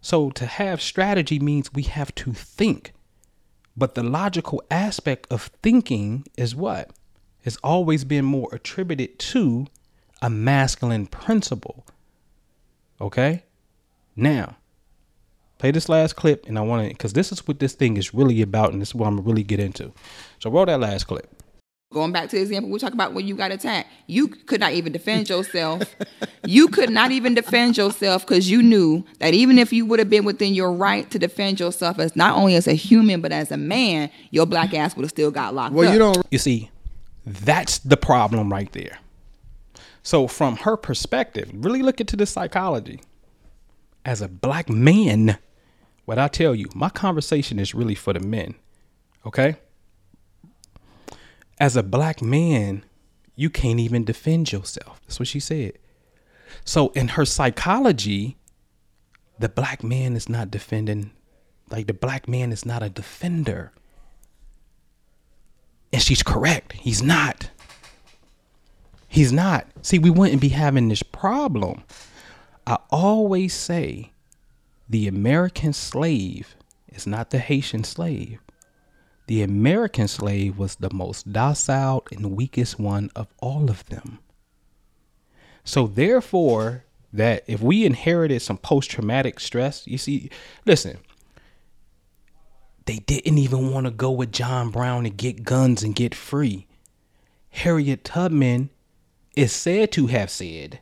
[0.00, 2.92] So to have strategy means we have to think.
[3.76, 6.90] But the logical aspect of thinking is what?
[7.44, 9.66] Has always been more attributed to
[10.20, 11.86] a masculine principle.
[13.00, 13.44] Okay?
[14.16, 14.56] Now,
[15.58, 18.14] play this last clip and I want to because this is what this thing is
[18.14, 19.92] really about and this is what I'm gonna really get into.
[20.38, 21.28] So roll that last clip.
[21.90, 24.72] Going back to the example we talk about when you got attacked, you could not
[24.72, 25.96] even defend yourself.
[26.44, 30.10] you could not even defend yourself because you knew that even if you would have
[30.10, 33.50] been within your right to defend yourself as not only as a human but as
[33.50, 35.98] a man, your black ass would have still got locked Well, up.
[35.98, 36.26] Well, you don't.
[36.30, 36.70] You see,
[37.24, 38.98] that's the problem right there.
[40.02, 43.00] So from her perspective, really look into the psychology.
[44.04, 45.38] As a black man,
[46.08, 48.54] what I tell you, my conversation is really for the men.
[49.26, 49.56] Okay?
[51.60, 52.82] As a black man,
[53.38, 55.00] You can't even defend yourself.
[55.06, 55.74] That's what she said.
[56.64, 58.36] So in her psychology,
[59.38, 61.12] the black man is not defending,
[61.70, 63.70] like the black man is not a defender.
[65.92, 66.72] And she's correct.
[66.72, 67.50] He's not.
[69.06, 69.68] He's not.
[69.82, 71.84] See, we wouldn't be having this problem.
[72.66, 74.10] I always say
[74.88, 76.56] the American slave
[76.88, 78.40] is not the Haitian slave.
[79.26, 84.20] The American slave was the most docile and weakest one of all of them.
[85.64, 90.30] So therefore, that if we inherited some post-traumatic stress, you see,
[90.64, 90.98] listen,
[92.86, 96.66] they didn't even want to go with John Brown and get guns and get free.
[97.50, 98.70] Harriet Tubman
[99.36, 100.80] is said to have said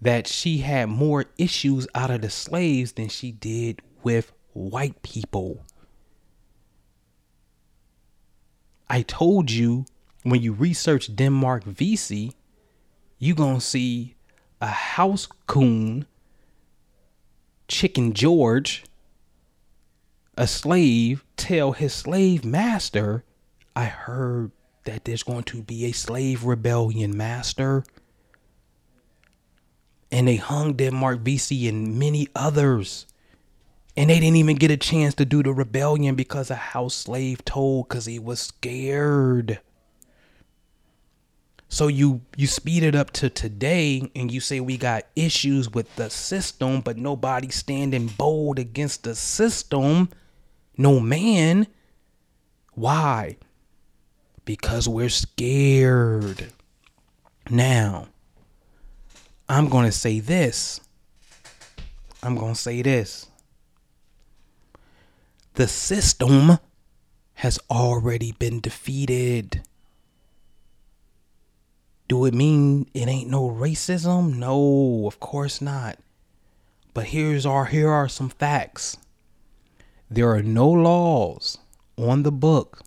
[0.00, 5.64] that she had more issues out of the slaves than she did with white people.
[8.88, 9.86] I told you
[10.22, 12.32] when you research Denmark Vesey,
[13.18, 14.16] you gonna see
[14.60, 16.06] a house coon,
[17.68, 18.84] Chicken George,
[20.36, 23.24] a slave, tell his slave master,
[23.76, 24.50] I heard
[24.84, 27.84] that there's going to be a slave rebellion, master.
[30.12, 33.06] And they hung Denmark Vesey and many others.
[33.96, 37.44] And they didn't even get a chance to do the rebellion because a house slave
[37.44, 39.60] told because he was scared.
[41.72, 45.94] So you you speed it up to today and you say we got issues with
[45.94, 50.08] the system, but nobody standing bold against the system.
[50.76, 51.68] No man.
[52.74, 53.36] Why?
[54.44, 56.52] Because we're scared.
[57.48, 58.08] Now,
[59.50, 60.80] I'm going to say this.
[62.22, 63.26] I'm going to say this
[65.54, 66.58] the system
[67.34, 69.62] has already been defeated.
[72.06, 74.36] Do it mean it ain't no racism?
[74.36, 75.98] No, of course not.
[76.94, 78.98] But here's our here are some facts.
[80.08, 81.58] There are no laws
[81.98, 82.82] on the book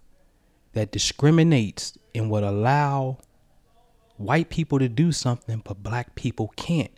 [0.71, 3.17] that discriminates and would allow
[4.23, 6.91] white people to do something but black people can't.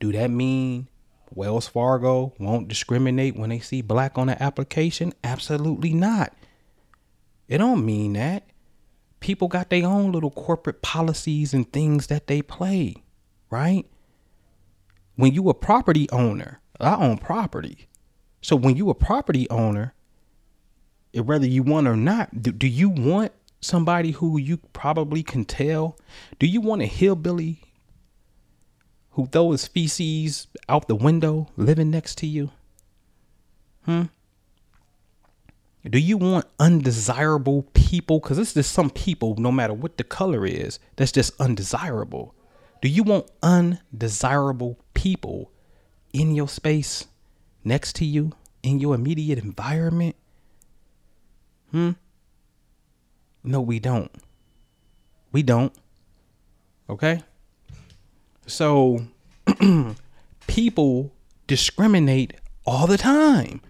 [0.00, 0.88] Do that mean
[1.34, 5.12] Wells Fargo won't discriminate when they see black on an application?
[5.24, 6.34] Absolutely not.
[7.48, 8.44] It don't mean that.
[9.20, 12.94] People got their own little corporate policies and things that they play,
[13.50, 13.86] right?
[15.16, 17.88] When you a property owner, I own property.
[18.42, 19.94] So when you a property owner,
[21.14, 23.32] whether you want or not, do, do you want
[23.66, 25.98] somebody who you probably can tell?
[26.38, 27.60] Do you want a hillbilly
[29.10, 32.50] who throws feces out the window living next to you?
[33.84, 34.04] Hmm?
[35.88, 38.18] Do you want undesirable people?
[38.18, 42.34] Because it's just some people, no matter what the color is, that's just undesirable.
[42.82, 45.52] Do you want undesirable people
[46.12, 47.06] in your space,
[47.64, 50.16] next to you, in your immediate environment?
[51.70, 51.92] Hmm?
[53.46, 54.10] No, we don't.
[55.32, 55.72] We don't.
[56.90, 57.22] Okay?
[58.46, 59.06] So
[60.46, 61.12] people
[61.46, 62.34] discriminate
[62.66, 63.60] all the time.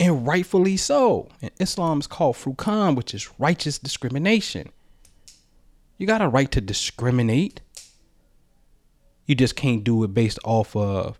[0.00, 1.28] And rightfully so.
[1.42, 4.70] And Islam is called Furqan, which is righteous discrimination.
[5.98, 7.60] You got a right to discriminate.
[9.26, 11.18] You just can't do it based off of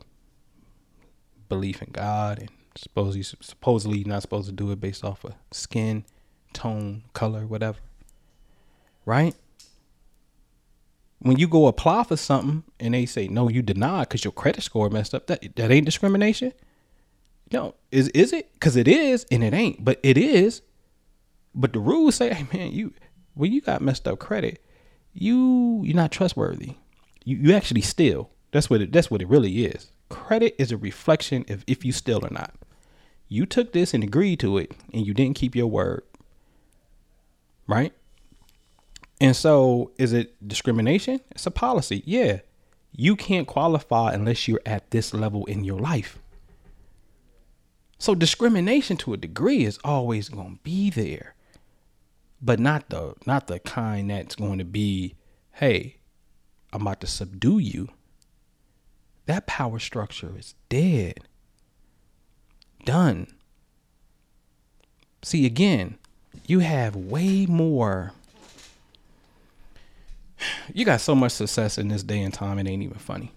[1.49, 5.35] belief in God and supposedly supposedly you're not supposed to do it based off of
[5.51, 6.05] skin,
[6.53, 7.79] tone, color, whatever.
[9.05, 9.35] Right?
[11.23, 14.63] when you go apply for something and they say no, you deny because your credit
[14.63, 15.29] score messed up.
[15.29, 16.53] That that ain't discrimination.
[17.53, 18.53] No, is is it?
[18.55, 20.63] Because it is and it ain't, but it is.
[21.55, 22.93] But the rules say, hey man, you
[23.35, 24.63] when you got messed up credit,
[25.13, 26.75] you you're not trustworthy.
[27.25, 28.31] You you actually steal.
[28.51, 29.93] That's what it that's what it really is.
[30.09, 32.53] Credit is a reflection of if you steal or not.
[33.29, 36.03] You took this and agreed to it, and you didn't keep your word.
[37.67, 37.93] Right?
[39.21, 41.21] And so, is it discrimination?
[41.31, 42.03] It's a policy.
[42.05, 42.41] Yeah.
[42.91, 46.19] You can't qualify unless you're at this level in your life.
[47.99, 51.37] So, discrimination to a degree is always going to be there.
[52.41, 55.15] But not the not the kind that's going to be,
[55.53, 55.99] "Hey,
[56.73, 57.91] I'm about to subdue you."
[59.27, 61.21] That power structure is dead.
[62.85, 63.29] Done.
[65.23, 65.99] See again,
[66.47, 68.13] you have way more
[70.73, 73.33] you got so much success in this day and time, it ain't even funny.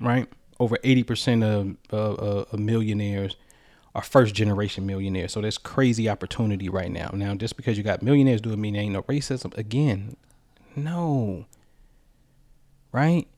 [0.00, 0.28] Right?
[0.58, 3.36] Over 80% of, uh, uh, millionaires
[3.94, 5.32] are first generation millionaires.
[5.32, 7.10] So there's crazy opportunity right now.
[7.12, 9.56] Now, just because you got millionaires doing mean there ain't no racism.
[9.56, 10.16] Again,
[10.74, 11.46] no.
[12.90, 13.28] Right?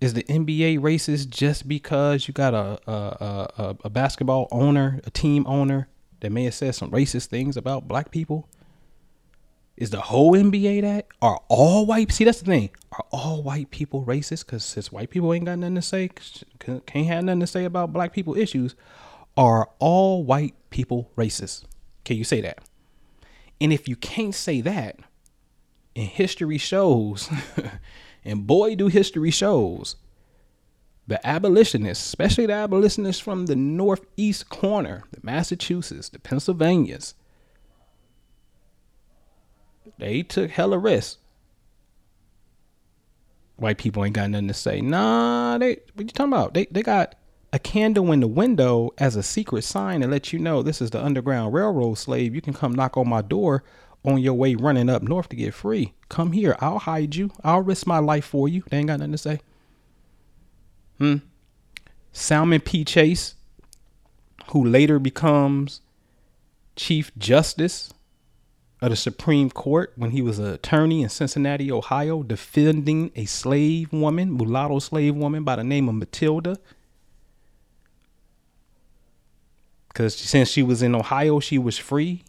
[0.00, 5.10] Is the NBA racist just because you got a a, a a basketball owner, a
[5.10, 5.86] team owner
[6.22, 8.48] that may have said some racist things about black people?
[9.76, 11.08] Is the whole NBA that?
[11.20, 12.12] Are all white?
[12.12, 12.70] See, that's the thing.
[12.92, 14.46] Are all white people racist?
[14.46, 16.10] Because since white people ain't got nothing to say,
[16.60, 18.76] can't have nothing to say about black people issues.
[19.36, 21.64] Are all white people racist?
[22.04, 22.58] Can you say that?
[23.60, 25.00] And if you can't say that,
[25.96, 27.28] and history shows,
[28.24, 29.96] and boy, do history shows,
[31.06, 37.14] the abolitionists, especially the abolitionists from the northeast corner, the Massachusetts, the Pennsylvanias,
[39.98, 41.18] they took hella risks.
[43.56, 44.80] White people ain't got nothing to say.
[44.80, 46.54] Nah, they what you talking about?
[46.54, 47.14] They they got
[47.52, 50.90] a candle in the window as a secret sign to let you know this is
[50.90, 52.34] the Underground Railroad slave.
[52.34, 53.62] You can come knock on my door
[54.04, 55.92] on your way running up north to get free.
[56.08, 56.56] Come here.
[56.60, 57.30] I'll hide you.
[57.44, 58.64] I'll risk my life for you.
[58.70, 59.40] They ain't got nothing to say.
[61.02, 61.16] Hmm.
[62.12, 62.84] Salmon P.
[62.84, 63.34] Chase,
[64.50, 65.80] who later becomes
[66.76, 67.92] Chief Justice
[68.80, 73.92] of the Supreme Court when he was an attorney in Cincinnati, Ohio, defending a slave
[73.92, 76.56] woman, mulatto slave woman by the name of Matilda.
[79.88, 82.22] Because since she was in Ohio, she was free.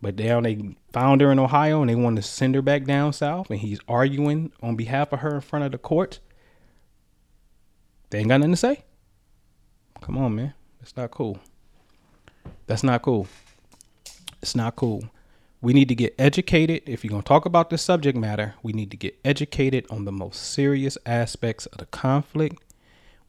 [0.00, 3.12] But down they found her in Ohio and they wanted to send her back down
[3.12, 3.50] south.
[3.50, 6.20] And he's arguing on behalf of her in front of the court.
[8.10, 8.82] They ain't got nothing to say.
[10.00, 10.54] Come on, man.
[10.80, 11.38] That's not cool.
[12.66, 13.28] That's not cool.
[14.42, 15.04] It's not cool.
[15.62, 16.82] We need to get educated.
[16.86, 20.06] If you're going to talk about this subject matter, we need to get educated on
[20.06, 22.62] the most serious aspects of the conflict.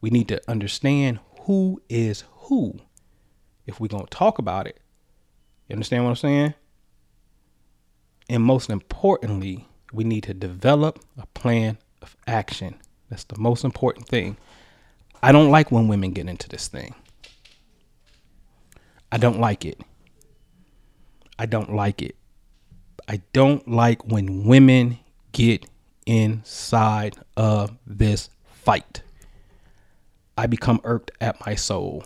[0.00, 2.80] We need to understand who is who.
[3.66, 4.80] If we're going to talk about it,
[5.68, 6.54] you understand what I'm saying?
[8.28, 12.76] And most importantly, we need to develop a plan of action.
[13.10, 14.38] That's the most important thing.
[15.22, 16.94] I don't like when women get into this thing.
[19.10, 19.80] I don't like it.
[21.38, 22.16] I don't like it.
[23.08, 24.98] I don't like when women
[25.32, 25.66] get
[26.06, 29.02] inside of this fight.
[30.36, 32.04] I become irked at my soul.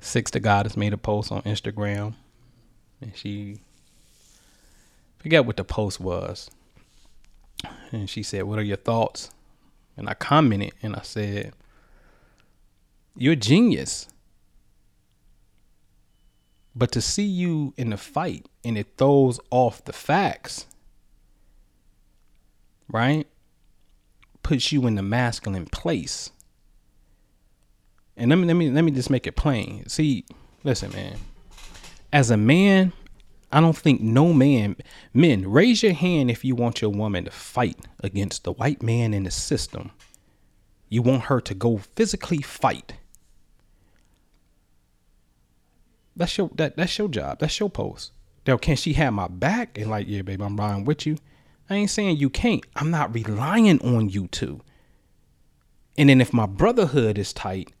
[0.00, 2.14] Six the Goddis has made a post on Instagram,
[3.00, 3.60] and she
[5.18, 6.50] forget what the post was.
[7.92, 9.30] And she said, What are your thoughts?
[10.00, 11.52] And I commented and I said,
[13.14, 14.08] You're a genius.
[16.74, 20.64] But to see you in the fight and it throws off the facts,
[22.88, 23.26] right?
[24.42, 26.30] Puts you in the masculine place.
[28.16, 29.86] And let me let me let me just make it plain.
[29.86, 30.24] See,
[30.64, 31.18] listen, man.
[32.10, 32.94] As a man,
[33.52, 34.76] I don't think no man,
[35.12, 39.12] men, raise your hand if you want your woman to fight against the white man
[39.12, 39.90] in the system.
[40.88, 42.94] You want her to go physically fight.
[46.16, 47.38] That's your that that's your job.
[47.40, 48.12] That's your post.
[48.46, 49.78] Now, can she have my back?
[49.78, 51.16] And like, yeah, babe, I'm riding with you.
[51.68, 52.64] I ain't saying you can't.
[52.76, 54.60] I'm not relying on you to.
[55.96, 57.72] And then if my brotherhood is tight,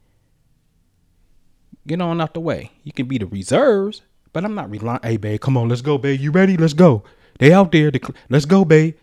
[1.86, 2.70] get on out the way.
[2.84, 4.02] You can be the reserves,
[4.32, 5.00] but I'm not relying.
[5.02, 6.20] Hey, babe, come on, let's go, babe.
[6.20, 6.56] You ready?
[6.56, 7.02] Let's go.
[7.38, 7.90] They out there.
[8.28, 8.96] let's go, babe.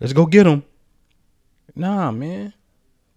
[0.00, 0.64] Let's go get them.
[1.74, 2.52] Nah, man.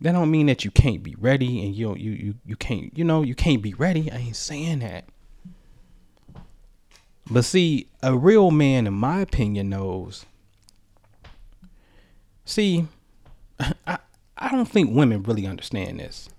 [0.02, 3.04] That don't mean that you can't be ready and you you you you can't you
[3.04, 4.12] know you can't be ready.
[4.12, 5.06] I ain't saying that.
[7.30, 10.26] But see, a real man, in my opinion, knows.
[12.46, 12.88] See,
[13.60, 14.00] I
[14.38, 16.30] I don't think women really understand this.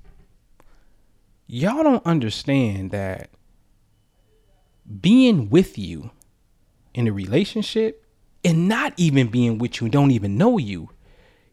[1.46, 3.30] Y'all don't understand that
[5.00, 6.10] being with you
[6.94, 8.04] in a relationship
[8.44, 10.90] and not even being with you don't even know you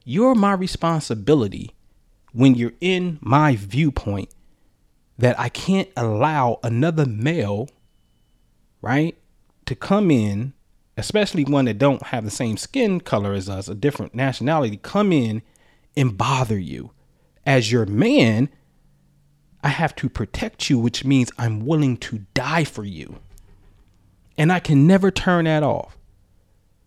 [0.03, 1.71] you're my responsibility
[2.34, 4.30] when you're in my viewpoint
[5.17, 7.69] that I can't allow another male
[8.82, 9.17] right
[9.65, 10.53] to come in
[10.99, 15.13] especially one that don't have the same skin color as us a different nationality come
[15.13, 15.41] in
[15.95, 16.91] and bother you.
[17.45, 18.49] As your man
[19.64, 23.20] I have to protect you, which means I'm willing to die for you.
[24.38, 25.97] And I can never turn that off.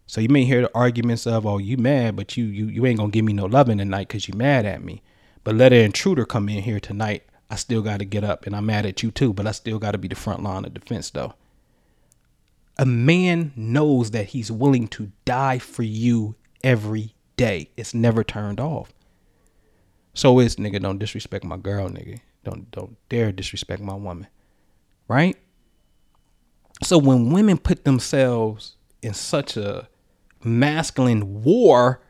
[0.07, 2.99] So you may hear the arguments of, oh, you mad, but you you you ain't
[2.99, 5.03] gonna give me no loving tonight because you mad at me.
[5.45, 7.25] But let an intruder come in here tonight.
[7.51, 9.99] I still gotta get up and I'm mad at you too, but I still gotta
[9.99, 11.35] be the front line of defense though.
[12.79, 17.71] A man knows that he's willing to die for you every day.
[17.77, 18.93] It's never turned off.
[20.15, 22.21] So it's nigga, don't disrespect my girl, nigga.
[22.45, 24.27] Don't don't dare disrespect my woman.
[25.09, 25.37] Right?
[26.83, 29.89] So when women put themselves in such a
[30.43, 32.01] masculine war,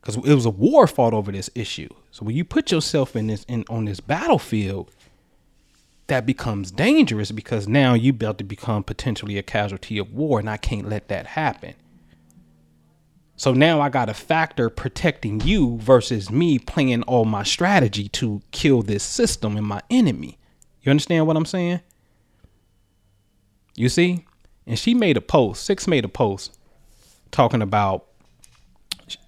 [0.00, 1.88] because it was a war fought over this issue.
[2.10, 4.90] So when you put yourself in this in on this battlefield,
[6.06, 10.48] that becomes dangerous because now you about to become potentially a casualty of war, and
[10.48, 11.74] I can't let that happen.
[13.38, 18.42] So now I got a factor protecting you versus me playing all my strategy to
[18.50, 20.38] kill this system and my enemy.
[20.82, 21.80] You understand what I'm saying?
[23.76, 24.26] You see?
[24.66, 26.58] And she made a post, Six made a post
[27.30, 28.06] talking about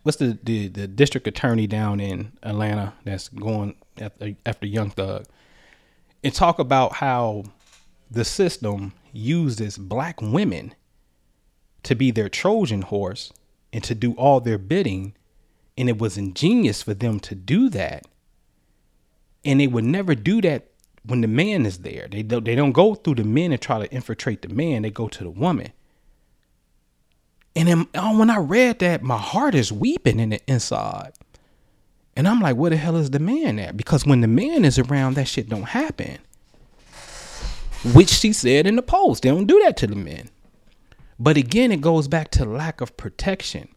[0.02, 5.24] what's the, the, the district attorney down in Atlanta that's going after, after Young Thug
[6.24, 7.44] and talk about how
[8.10, 10.74] the system uses black women
[11.84, 13.32] to be their Trojan horse
[13.72, 15.14] and to do all their bidding.
[15.76, 18.06] And it was ingenious for them to do that.
[19.44, 20.70] And they would never do that
[21.04, 22.08] when the man is there.
[22.10, 24.82] They don't, they don't go through the men and try to infiltrate the man.
[24.82, 25.72] They go to the woman.
[27.56, 31.12] And then oh, when I read that, my heart is weeping in the inside.
[32.16, 33.76] And I'm like, where the hell is the man at?
[33.76, 36.18] Because when the man is around, that shit don't happen.
[37.94, 39.22] Which she said in the post.
[39.22, 40.28] They don't do that to the men.
[41.20, 43.68] But again, it goes back to lack of protection.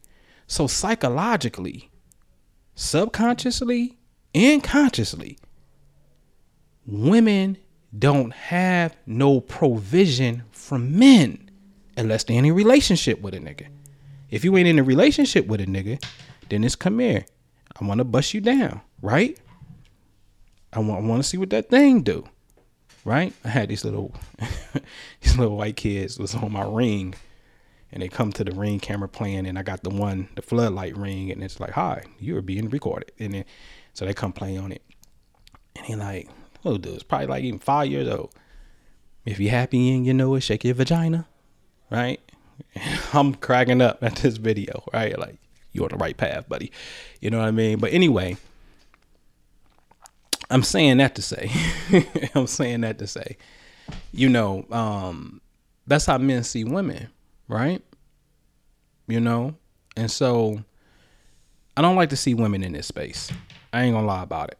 [0.46, 1.90] So psychologically,
[2.74, 3.98] subconsciously,
[4.34, 5.38] and consciously,
[6.86, 7.58] women
[7.96, 11.50] don't have no provision from men
[11.98, 13.66] unless they're in a relationship with a nigga.
[14.30, 16.02] If you ain't in a relationship with a nigga,
[16.48, 17.26] then it's come here.
[17.78, 19.38] I want to bust you down, right?
[20.72, 22.24] I want, I want to see what that thing do,
[23.04, 23.34] right?
[23.44, 24.14] I had these little
[25.20, 27.14] these little white kids was on my ring
[27.94, 30.96] and they come to the ring camera playing and I got the one, the floodlight
[30.96, 33.12] ring, and it's like, hi, you are being recorded.
[33.20, 33.44] And then
[33.92, 34.82] so they come play on it.
[35.76, 36.28] And he like,
[36.64, 38.34] little dude's probably like even five years old.
[39.24, 41.28] If you're happy and you know it, shake your vagina.
[41.88, 42.20] Right?
[43.12, 45.16] I'm cracking up at this video, right?
[45.16, 45.36] Like,
[45.70, 46.72] you're on the right path, buddy.
[47.20, 47.78] You know what I mean?
[47.78, 48.36] But anyway,
[50.50, 51.48] I'm saying that to say,
[52.34, 53.36] I'm saying that to say,
[54.10, 55.40] you know, um,
[55.86, 57.10] that's how men see women
[57.48, 57.82] right?
[59.06, 59.54] You know?
[59.96, 60.64] And so
[61.76, 63.30] I don't like to see women in this space.
[63.72, 64.58] I ain't gonna lie about it.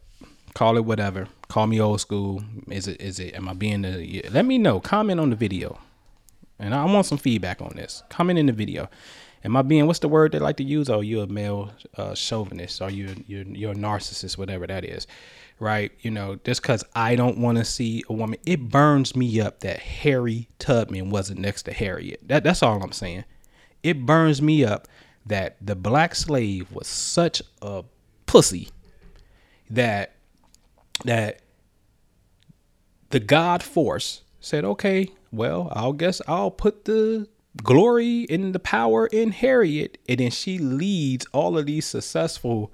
[0.55, 1.29] Call it whatever.
[1.49, 2.43] Call me old school.
[2.71, 4.81] Is it is it am I being the let me know.
[4.81, 5.79] Comment on the video.
[6.59, 8.03] And I want some feedback on this.
[8.09, 8.89] Comment in the video.
[9.45, 10.89] Am I being what's the word they like to use?
[10.89, 15.07] Oh, you're a male uh, chauvinist or you you're you're a narcissist, whatever that is
[15.59, 15.93] right?
[16.01, 19.61] You know, just because I don't want to see a woman, it burns me up
[19.61, 22.21] that Harry Tubman wasn't next to Harriet.
[22.29, 23.25] That, that's all I'm saying.
[23.83, 24.89] It burns me up
[25.27, 27.85] that the black slave was such a
[28.27, 28.69] pussy
[29.71, 30.17] that
[31.05, 31.41] that
[33.11, 37.29] the God force said, okay, well, I'll guess I'll put the
[37.63, 42.73] glory and the power in Harriet, and then she leads all of these successful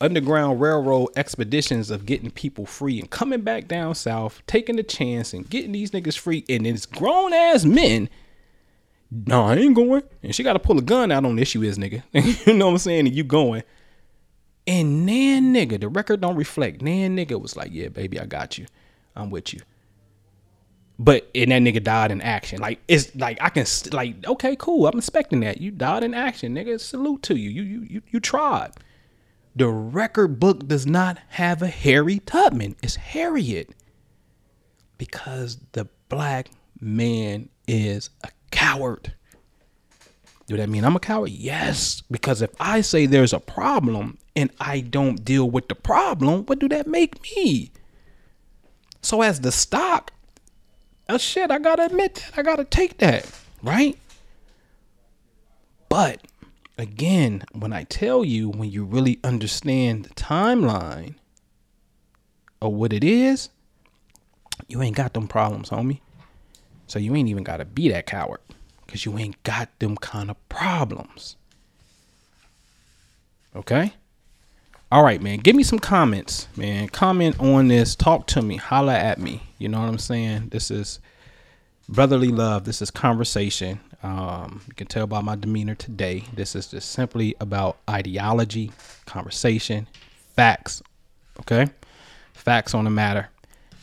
[0.00, 5.32] Underground Railroad expeditions of getting people free and coming back down south, taking the chance
[5.32, 6.44] and getting these niggas free.
[6.48, 8.08] And it's grown ass men.
[9.10, 10.02] No, I ain't going.
[10.22, 12.02] And she got to pull a gun out on this, issue is, nigga.
[12.46, 13.06] you know what I'm saying?
[13.06, 13.62] And you going.
[14.66, 16.82] And Nan nigga, the record don't reflect.
[16.82, 18.66] Nan nigga was like, yeah, baby, I got you.
[19.16, 19.60] I'm with you.
[20.98, 22.60] But and that nigga died in action.
[22.60, 24.86] Like it's like I can like okay, cool.
[24.86, 25.60] I'm expecting that.
[25.60, 26.80] You died in action, nigga.
[26.80, 27.50] Salute to you.
[27.50, 28.72] You you you you tried.
[29.54, 32.76] The record book does not have a Harry Tubman.
[32.82, 33.70] It's Harriet.
[34.98, 39.14] Because the black man is a coward.
[40.46, 41.30] Do that mean I'm a coward?
[41.30, 42.02] Yes.
[42.10, 46.58] Because if I say there's a problem and I don't deal with the problem, what
[46.58, 47.70] do that make me?
[49.02, 50.12] So as the stock,
[51.08, 52.32] oh shit, I gotta admit that.
[52.36, 53.26] I gotta take that,
[53.62, 53.98] right?
[55.88, 56.20] But
[56.76, 61.14] again, when I tell you, when you really understand the timeline
[62.60, 63.50] of what it is,
[64.68, 66.00] you ain't got them problems, homie.
[66.86, 68.40] So you ain't even got to be that coward
[68.86, 71.36] because you ain't got them kind of problems.
[73.54, 73.92] Okay?
[74.90, 75.40] All right, man.
[75.40, 76.88] Give me some comments, man.
[76.88, 77.94] Comment on this.
[77.94, 78.56] Talk to me.
[78.56, 79.42] Holla at me.
[79.58, 80.48] You know what I'm saying?
[80.48, 80.98] This is
[81.90, 82.64] brotherly love.
[82.64, 83.80] This is conversation.
[84.02, 86.24] Um, you can tell by my demeanor today.
[86.32, 88.72] This is just simply about ideology,
[89.04, 89.88] conversation,
[90.34, 90.82] facts.
[91.40, 91.66] Okay,
[92.32, 93.28] facts on the matter.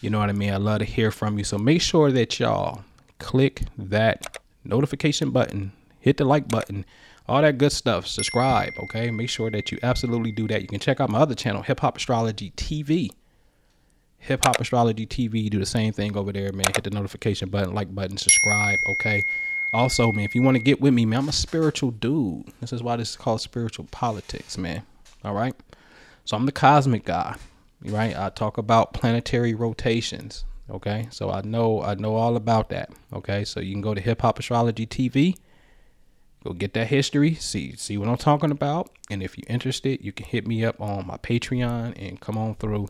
[0.01, 0.53] You know what I mean?
[0.53, 1.43] I love to hear from you.
[1.43, 2.83] So make sure that y'all
[3.19, 6.83] click that notification button, hit the like button
[7.27, 8.07] all that good stuff.
[8.07, 9.11] Subscribe, okay?
[9.11, 10.61] Make sure that you absolutely do that.
[10.61, 13.09] You can check out my other channel, Hip Hop Astrology TV.
[14.19, 15.49] Hip Hop Astrology TV.
[15.49, 16.67] Do the same thing over there, man.
[16.73, 19.23] Hit the notification button, like button, subscribe, okay?
[19.73, 22.45] Also, man, if you want to get with me, man, I'm a spiritual dude.
[22.61, 24.83] This is why this is called spiritual politics, man.
[25.23, 25.55] All right.
[26.23, 27.35] So I'm the cosmic guy,
[27.83, 28.17] right?
[28.17, 30.45] I talk about planetary rotations.
[30.69, 31.07] Okay.
[31.11, 32.89] So I know I know all about that.
[33.11, 33.43] Okay.
[33.43, 35.35] So you can go to Hip Hop Astrology TV.
[36.45, 40.11] Go get that history, see see what I'm talking about, and if you're interested, you
[40.11, 42.87] can hit me up on my Patreon and come on through,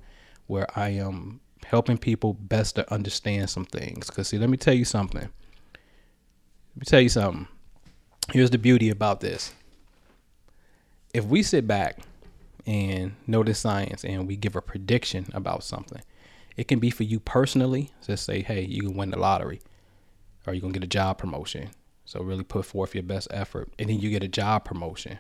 [0.47, 4.09] where I am helping people best to understand some things.
[4.09, 5.21] Cause see, let me tell you something.
[5.21, 7.47] Let me tell you something.
[8.33, 9.53] Here's the beauty about this.
[11.13, 11.99] If we sit back
[12.65, 16.01] and notice science and we give a prediction about something,
[16.57, 17.93] it can be for you personally.
[18.05, 19.61] Just say, hey, you can win the lottery
[20.45, 21.69] or you're to get a job promotion.
[22.05, 25.19] So really put forth your best effort and then you get a job promotion.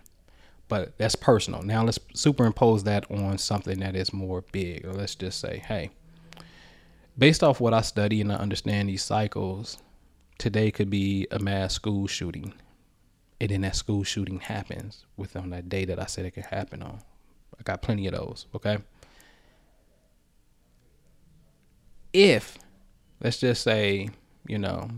[0.67, 1.61] But that's personal.
[1.61, 4.85] Now let's superimpose that on something that is more big.
[4.85, 5.91] Or let's just say, hey,
[7.17, 9.77] based off what I study and I understand these cycles,
[10.37, 12.53] today could be a mass school shooting.
[13.39, 16.81] And then that school shooting happens within that day that I said it could happen
[16.81, 16.99] on.
[17.59, 18.77] I got plenty of those, okay?
[22.13, 22.57] If,
[23.21, 24.09] let's just say,
[24.47, 24.89] you know,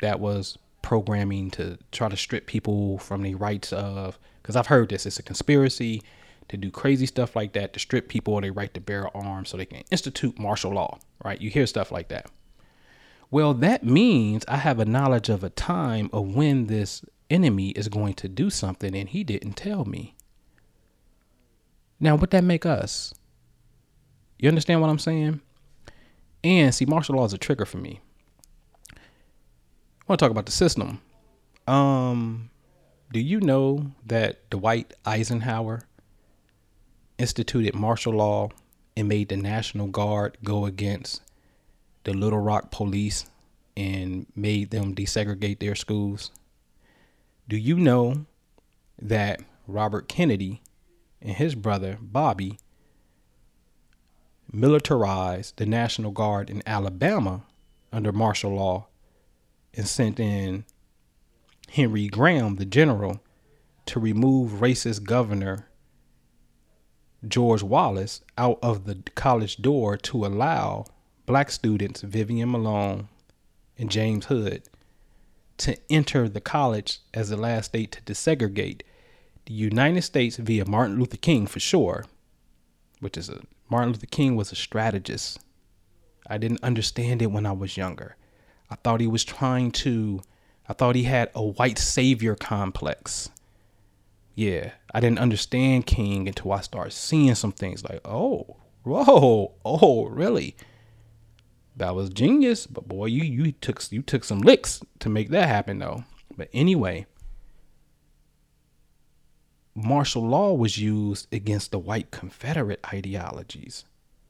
[0.00, 4.88] that was programming to try to strip people from the rights of, because I've heard
[4.88, 6.00] this, it's a conspiracy
[6.48, 9.48] to do crazy stuff like that to strip people of their right to bear arms
[9.48, 11.40] so they can institute martial law, right?
[11.40, 12.30] You hear stuff like that.
[13.32, 17.88] Well, that means I have a knowledge of a time of when this enemy is
[17.88, 20.14] going to do something and he didn't tell me.
[21.98, 23.12] Now, what that make us?
[24.38, 25.40] You understand what I'm saying?
[26.44, 28.02] And see, martial law is a trigger for me.
[30.06, 31.00] I want to talk about the system.
[31.66, 32.50] Um,
[33.12, 35.82] do you know that Dwight Eisenhower
[37.18, 38.50] instituted martial law
[38.96, 41.22] and made the National Guard go against
[42.04, 43.26] the Little Rock police
[43.76, 46.30] and made them desegregate their schools?
[47.48, 48.26] Do you know
[49.02, 50.62] that Robert Kennedy
[51.20, 52.60] and his brother Bobby
[54.52, 57.42] militarized the National Guard in Alabama
[57.92, 58.86] under martial law
[59.76, 60.64] and sent in
[61.68, 63.20] Henry Graham, the general,
[63.86, 65.68] to remove racist governor
[67.26, 70.86] George Wallace out of the college door to allow
[71.26, 73.08] black students Vivian Malone
[73.78, 74.62] and James Hood
[75.58, 78.82] to enter the college as the last state to desegregate
[79.46, 82.04] the United States via Martin Luther King for sure,
[83.00, 85.38] which is a Martin Luther King was a strategist.
[86.28, 88.16] I didn't understand it when I was younger.
[88.70, 90.22] I thought he was trying to
[90.68, 93.30] I thought he had a white savior complex.
[94.34, 100.06] Yeah, I didn't understand King until I started seeing some things like, oh, whoa, oh,
[100.06, 100.56] really?
[101.76, 105.48] That was genius, but boy, you you took you took some licks to make that
[105.48, 106.04] happen though.
[106.36, 107.06] But anyway,
[109.74, 113.84] martial law was used against the white Confederate ideologies.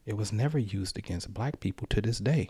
[0.05, 2.49] It was never used against black people to this day.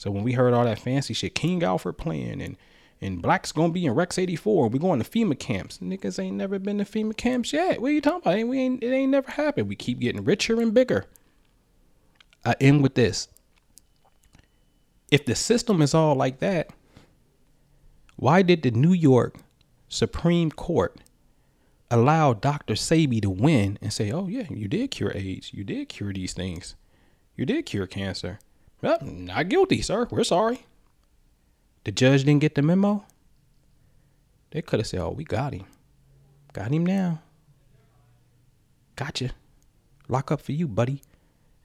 [0.00, 2.56] So when we heard all that fancy shit, King Alfred playing and
[3.02, 5.76] and blacks gonna be in Rex 84, we going to FEMA camps.
[5.76, 7.82] Niggas ain't never been to FEMA camps yet.
[7.82, 8.48] What are you talking about?
[8.48, 9.68] We ain't it ain't never happened.
[9.68, 11.04] We keep getting richer and bigger.
[12.46, 13.28] I end with this.
[15.10, 16.70] If the system is all like that,
[18.16, 19.36] why did the New York
[19.90, 20.96] Supreme Court
[21.90, 22.72] allow Dr.
[22.72, 25.52] Sebi to win and say, oh, yeah, you did cure AIDS.
[25.52, 26.74] You did cure these things.
[27.36, 28.38] You did cure cancer.
[28.82, 30.06] Well, not guilty, sir.
[30.10, 30.66] We're sorry.
[31.84, 33.04] The judge didn't get the memo.
[34.50, 35.66] They could have said, oh, we got him.
[36.52, 37.22] Got him now.
[38.96, 39.30] Gotcha.
[40.08, 41.02] Lock up for you, buddy.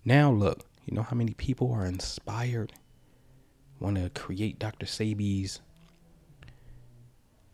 [0.04, 2.74] Now, look, you know how many people are inspired,
[3.80, 4.86] want to create Dr.
[4.86, 5.60] Sebi's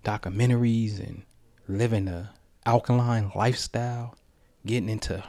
[0.04, 1.24] documentaries and
[1.68, 2.32] living a
[2.66, 4.16] alkaline lifestyle,
[4.66, 5.24] getting into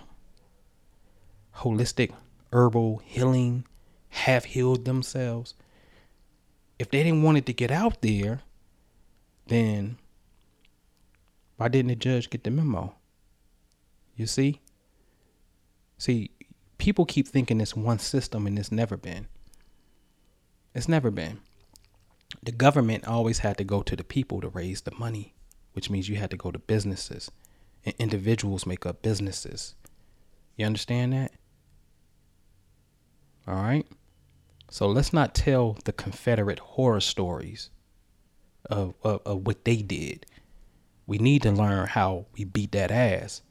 [1.58, 2.12] holistic
[2.52, 3.64] herbal healing,
[4.12, 5.54] have healed themselves.
[6.78, 8.40] If they didn't want it to get out there,
[9.46, 9.98] then
[11.56, 12.94] why didn't the judge get the memo?
[14.16, 14.60] You see?
[15.98, 16.30] See,
[16.78, 19.26] people keep thinking it's one system and it's never been.
[20.74, 21.40] It's never been.
[22.42, 25.34] The government always had to go to the people to raise the money
[25.72, 27.30] which means you had to go to businesses
[27.84, 29.74] and individuals make up businesses.
[30.56, 31.32] You understand that?
[33.46, 33.86] All right.
[34.72, 37.68] So let's not tell the Confederate horror stories
[38.70, 40.24] of, of, of what they did.
[41.06, 43.42] we need to learn how we beat that ass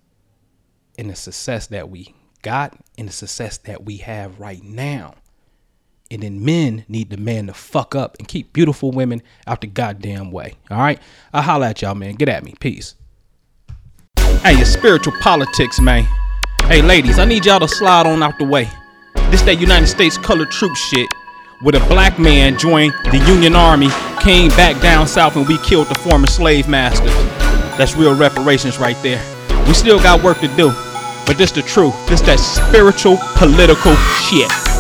[0.97, 5.13] and the success that we got and the success that we have right now.
[6.09, 9.67] And then men need the man to fuck up and keep beautiful women out the
[9.67, 10.55] goddamn way.
[10.71, 10.99] All right?
[11.33, 12.15] I'll holla at y'all, man.
[12.15, 12.55] Get at me.
[12.59, 12.95] Peace.
[14.41, 16.07] Hey, your spiritual politics, man.
[16.63, 18.71] Hey, ladies, I need y'all to slide on out the way.
[19.31, 21.07] This that United States colored troop shit
[21.61, 23.87] where a black man joined the Union Army,
[24.19, 27.13] came back down south, and we killed the former slave masters.
[27.77, 29.23] That's real reparations right there.
[29.67, 30.71] We still got work to do,
[31.25, 31.95] but this the truth.
[32.09, 33.95] This that spiritual political
[34.27, 34.70] shit.